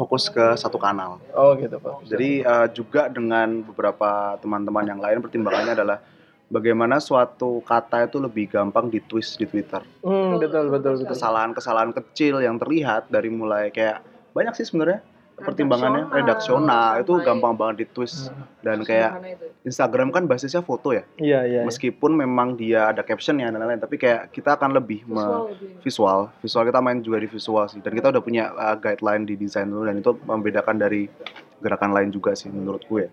fokus 0.00 0.32
ke 0.32 0.56
satu 0.56 0.80
kanal. 0.80 1.20
Oh 1.36 1.52
gitu 1.60 1.76
Pak. 1.76 2.08
Jadi 2.08 2.40
eh, 2.40 2.68
juga 2.72 3.12
dengan 3.12 3.60
beberapa 3.60 4.40
teman-teman 4.40 4.88
yang 4.88 4.96
lain 4.96 5.20
pertimbangannya 5.20 5.76
adalah 5.76 6.00
bagaimana 6.48 6.96
suatu 6.96 7.60
kata 7.60 8.08
itu 8.08 8.16
lebih 8.16 8.48
gampang 8.48 8.88
ditwist 8.88 9.36
di 9.36 9.44
Twitter. 9.44 9.84
Hmm, 10.00 10.40
betul 10.40 10.72
betul 10.72 11.04
betul. 11.04 11.12
Kesalahan-kesalahan 11.12 11.92
kecil 11.92 12.40
yang 12.40 12.56
terlihat 12.56 13.12
dari 13.12 13.28
mulai 13.28 13.68
kayak 13.68 14.00
banyak 14.32 14.56
sih 14.56 14.64
sebenarnya 14.64 15.04
pertimbangannya 15.40 16.04
redaksional 16.06 17.00
itu 17.00 17.12
gampang 17.18 17.52
banget 17.52 17.76
ditwist 17.82 18.28
dan 18.60 18.80
kayak. 18.80 19.12
Instagram 19.60 20.08
kan 20.08 20.24
basisnya 20.24 20.60
foto 20.60 20.88
ya. 20.90 21.04
Iya 21.14 21.40
iya. 21.44 21.60
Meskipun 21.62 22.14
memang 22.14 22.54
dia 22.54 22.88
ada 22.88 23.00
captionnya 23.00 23.44
dan 23.46 23.58
lain-lain, 23.58 23.76
tapi 23.76 23.96
kayak 23.96 24.30
kita 24.30 24.56
akan 24.56 24.72
lebih 24.72 25.04
me- 25.04 25.20
Visual 25.20 25.44
lebih. 25.46 25.68
visual 25.80 26.20
visual 26.40 26.64
kita 26.64 26.80
main 26.80 26.98
juga 26.98 27.18
di 27.18 27.28
visual 27.28 27.64
sih 27.66 27.78
dan 27.78 27.92
kita 27.92 28.08
udah 28.08 28.20
punya 28.20 28.44
uh, 28.50 28.72
guideline 28.74 29.22
di 29.22 29.36
desain 29.36 29.64
dulu 29.64 29.84
dan 29.84 29.96
itu 29.96 30.16
membedakan 30.18 30.76
dari 30.76 31.12
gerakan 31.58 31.92
lain 31.92 32.08
juga 32.08 32.32
sih 32.32 32.48
menurut 32.48 32.80
gue 32.82 33.04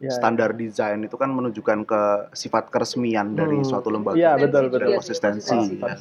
Iya, 0.00 0.10
standar 0.10 0.50
desain 0.50 0.98
itu 0.98 1.14
kan 1.14 1.28
menunjukkan 1.28 1.78
ke 1.84 2.00
sifat 2.32 2.66
keresmian 2.68 3.30
dari 3.32 3.54
Hmm. 3.54 3.68
suatu 3.68 3.86
lembaga 3.86 4.16
Iya, 4.16 4.34
betul, 4.34 4.66
dan 4.66 4.80
betul. 4.80 4.96
konsistensi 4.96 5.52
Pas, 5.52 5.68
ya. 5.68 5.78
pas. 5.84 6.00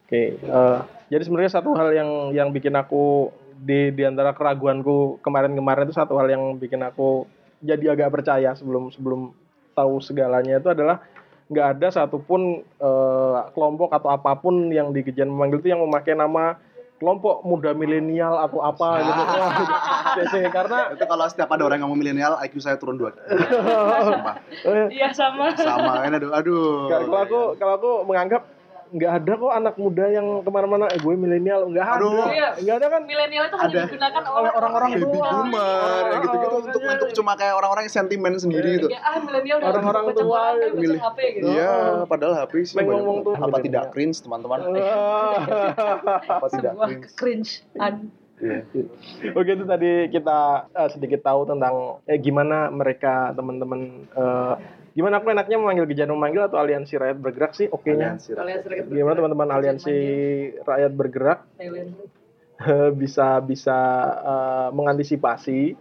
Oke, 0.00 0.22
eh, 0.38 0.78
jadi 1.08 1.22
sebenarnya 1.24 1.52
satu 1.52 1.72
hal 1.76 1.88
yang 1.92 2.10
yang 2.36 2.48
bikin 2.52 2.76
aku 2.76 3.32
di 3.58 3.90
di 3.90 4.02
antara 4.06 4.36
keraguanku 4.36 5.18
kemarin-kemarin 5.24 5.88
itu 5.88 5.96
satu 5.96 6.14
hal 6.20 6.30
yang 6.30 6.56
bikin 6.60 6.84
aku 6.84 7.26
jadi 7.58 7.98
agak 7.98 8.14
percaya 8.14 8.54
sebelum 8.54 8.94
sebelum 8.94 9.34
tahu 9.74 9.98
segalanya 9.98 10.62
itu 10.62 10.70
adalah 10.70 11.02
nggak 11.48 11.66
ada 11.78 11.88
satupun 11.88 12.60
eh, 12.60 13.38
kelompok 13.56 13.90
atau 13.90 14.12
apa 14.12 14.36
pun 14.38 14.68
yang 14.68 14.92
di 14.92 15.00
Kejian 15.00 15.32
memanggil 15.32 15.64
itu 15.64 15.68
yang 15.72 15.82
memakai 15.82 16.12
nama 16.12 16.60
kelompok 16.98 17.46
muda 17.46 17.70
milenial 17.78 18.42
atau 18.42 18.58
apa 18.58 18.88
gitu. 19.06 19.22
Wah, 19.22 19.54
gitu. 20.18 20.38
karena 20.50 20.78
itu 20.92 21.04
kalau 21.06 21.24
setiap 21.30 21.48
ada 21.54 21.62
orang 21.62 21.78
yang 21.78 21.86
ngomong 21.88 22.00
milenial 22.02 22.34
IQ 22.42 22.58
saya 22.58 22.74
turun 22.76 22.98
dua 22.98 23.14
Iya 24.90 25.14
sama. 25.14 25.54
sama 25.54 26.02
kan 26.04 26.10
aduh 26.18 26.30
aduh 26.34 26.90
kalau 26.90 27.18
aku 27.22 27.40
kalau 27.56 27.74
aku 27.78 27.90
menganggap 28.02 28.42
nggak 28.90 29.12
ada 29.14 29.32
kok 29.34 29.52
anak 29.52 29.74
muda 29.74 30.04
yang 30.06 30.26
ke 30.40 30.48
mana-mana 30.48 30.88
eh 30.88 30.96
gue 30.96 31.14
milenial 31.14 31.66
nggak 31.66 31.86
ada 31.86 32.00
Aduh. 32.00 32.26
Iya. 32.28 32.48
nggak 32.58 32.76
ada 32.76 32.86
kan 32.88 33.02
Milenial 33.04 33.44
itu 33.44 33.56
hanya 33.56 33.68
Ada. 33.68 33.80
digunakan 33.84 34.22
oleh 34.24 34.50
orang-orang 34.50 34.90
baby 34.90 35.04
tua. 35.04 35.28
boomer 35.28 36.02
Oh, 36.08 36.18
gitu-gitu 36.18 36.46
oh, 36.46 36.58
untuk 36.58 36.80
makanya. 36.80 36.94
untuk 36.94 37.08
cuma 37.14 37.32
kayak 37.34 37.54
orang-orang 37.54 37.82
yang 37.84 37.94
sentimen 37.94 38.32
sendiri 38.34 38.70
gitu 38.76 38.88
Ya, 38.88 39.00
ah 39.00 39.16
milenial 39.18 39.56
udah 39.58 39.68
Orang-orang 39.70 40.04
tua 40.12 40.42
milih. 40.72 40.98
HP 40.98 41.18
gitu. 41.34 41.46
Iya, 41.48 41.72
padahal 42.04 42.34
HP 42.38 42.52
sih 42.64 42.76
ngomong 42.78 43.16
tuh 43.22 43.34
apa 43.34 43.44
milenial. 43.46 43.64
tidak 43.64 43.84
cringe 43.90 44.18
teman-teman? 44.18 44.58
Apa 46.28 46.46
tidak 46.48 46.72
cringe? 47.14 47.50
Iya. 48.38 48.62
Oke 49.34 49.50
itu 49.50 49.64
tadi 49.66 49.90
kita 50.08 50.38
eh, 50.70 50.88
sedikit 50.88 51.20
tahu 51.20 51.42
tentang 51.44 51.98
eh, 52.04 52.14
gimana 52.16 52.70
mereka 52.70 53.34
teman-teman 53.34 53.80
eh, 54.08 54.54
gimana 54.98 55.22
aku 55.22 55.30
enaknya 55.30 55.62
memanggil 55.62 55.86
Gejan 55.86 56.10
memanggil 56.10 56.42
atau 56.50 56.58
aliansi 56.58 56.98
rakyat 56.98 57.18
bergerak 57.22 57.52
sih? 57.54 57.70
Oke-nya. 57.70 58.18
Aliansi 58.18 58.34
aliansi 58.34 58.66
rakyat 58.66 58.84
Gimana 58.90 59.14
teman-teman 59.14 59.48
aliansi 59.54 59.96
rakyat 60.66 60.92
bergerak? 60.98 61.38
Bisa 63.00 63.38
bisa 63.38 63.78
eh, 64.18 64.68
mengantisipasi 64.74 65.78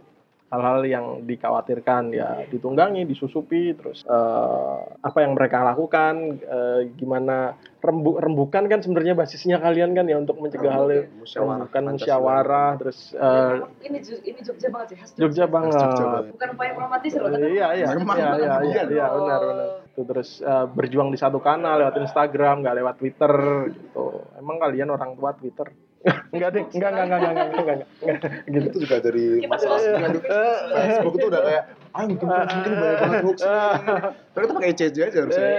hal-hal 0.48 0.80
yang 0.88 1.06
dikhawatirkan 1.28 2.16
ya 2.16 2.48
ditunggangi, 2.48 3.04
disusupi, 3.04 3.76
terus 3.76 4.08
eh, 4.08 4.78
apa 5.04 5.20
yang 5.20 5.36
mereka 5.36 5.60
lakukan, 5.68 6.40
eh, 6.40 6.88
gimana 6.96 7.52
rembu 7.84 8.16
rembukan 8.18 8.64
kan 8.72 8.80
sebenarnya 8.80 9.14
basisnya 9.14 9.60
kalian 9.60 9.92
kan 9.92 10.08
ya 10.08 10.18
untuk 10.18 10.40
mencegah 10.40 10.72
hal 10.72 10.88
Rembukan, 10.88 11.84
musyawarah, 12.00 12.72
terus 12.80 13.12
eh, 13.12 13.54
ini 13.92 14.00
ini 14.24 14.40
Jogja 14.40 14.72
banget 14.72 14.88
sih 14.96 15.20
Jogja 15.20 15.46
banget. 15.52 16.32
Bukan 16.32 16.50
upaya 16.56 16.72
romantis 16.80 17.12
loh 17.20 17.28
tapi 17.28 17.48
Iya 17.52 17.68
iya 17.76 17.88
iya 17.92 18.28
iya 18.40 18.56
iya 18.64 18.84
iya, 18.88 19.06
benar 19.12 19.42
benar. 19.44 19.68
Tuh, 19.92 20.06
terus 20.08 20.40
eh, 20.40 20.66
berjuang 20.72 21.12
di 21.12 21.20
satu 21.20 21.44
kanal 21.44 21.84
lewat 21.84 22.00
Instagram, 22.00 22.64
nggak 22.64 22.78
lewat 22.80 22.96
Twitter 23.04 23.34
gitu. 23.68 24.24
Emang 24.40 24.64
kalian 24.64 24.96
orang 24.96 25.12
tua 25.20 25.36
Twitter? 25.36 25.68
Enggak 26.06 26.50
deh, 26.54 26.64
enggak 26.72 26.90
enggak 26.94 27.06
enggak 27.06 27.20
enggak 27.20 27.34
enggak 27.34 27.48
enggak, 27.48 27.78
enggak, 28.06 28.32
gitu. 28.48 28.68
itu 28.70 28.78
juga 28.86 28.98
dari 29.02 29.26
masalah 29.50 29.76
bahas. 29.76 29.84
sekarang 29.84 30.12
itu 30.14 30.22
Facebook 30.70 31.16
itu 31.18 31.28
udah 31.28 31.42
kayak 31.42 31.64
ah 31.98 32.04
mungkin 32.06 32.28
mungkin 32.30 32.72
banyak 32.78 33.00
banget 33.02 33.22
hoax 33.26 33.40
tapi 33.42 34.44
kita 34.46 34.54
pakai 34.54 34.74
CJ 34.78 34.98
aja 35.10 35.20
harusnya. 35.26 35.50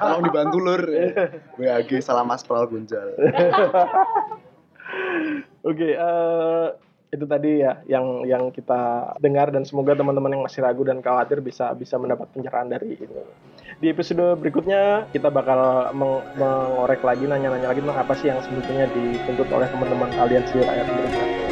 Tolong 0.00 0.22
dibantu 0.24 0.58
lur. 0.62 0.82
WAG 1.60 1.90
salah 2.00 2.24
mas 2.24 2.40
Pral 2.40 2.64
Gunjal 2.66 3.12
Oke, 5.64 5.96
eh, 5.96 6.66
itu 7.14 7.24
tadi 7.24 7.62
ya 7.62 7.80
yang 7.86 8.26
yang 8.26 8.50
kita 8.50 9.14
dengar 9.22 9.54
dan 9.54 9.62
semoga 9.62 9.94
teman-teman 9.94 10.34
yang 10.34 10.42
masih 10.42 10.60
ragu 10.60 10.82
dan 10.82 10.98
khawatir 10.98 11.38
bisa 11.38 11.70
bisa 11.78 11.94
mendapat 11.96 12.26
pencerahan 12.34 12.66
dari 12.66 12.98
ini. 12.98 13.22
Di 13.78 13.90
episode 13.90 14.38
berikutnya 14.38 15.06
kita 15.14 15.30
bakal 15.30 15.90
meng- 15.94 16.26
mengorek 16.36 17.02
lagi 17.06 17.24
nanya-nanya 17.26 17.70
lagi 17.70 17.80
tentang 17.80 18.00
apa 18.02 18.14
sih 18.18 18.28
yang 18.30 18.42
sebetulnya 18.42 18.90
dituntut 18.90 19.48
oleh 19.54 19.66
teman-teman 19.70 20.10
aliansi 20.18 20.58
rakyat 20.58 20.86
Indonesia. 20.90 21.43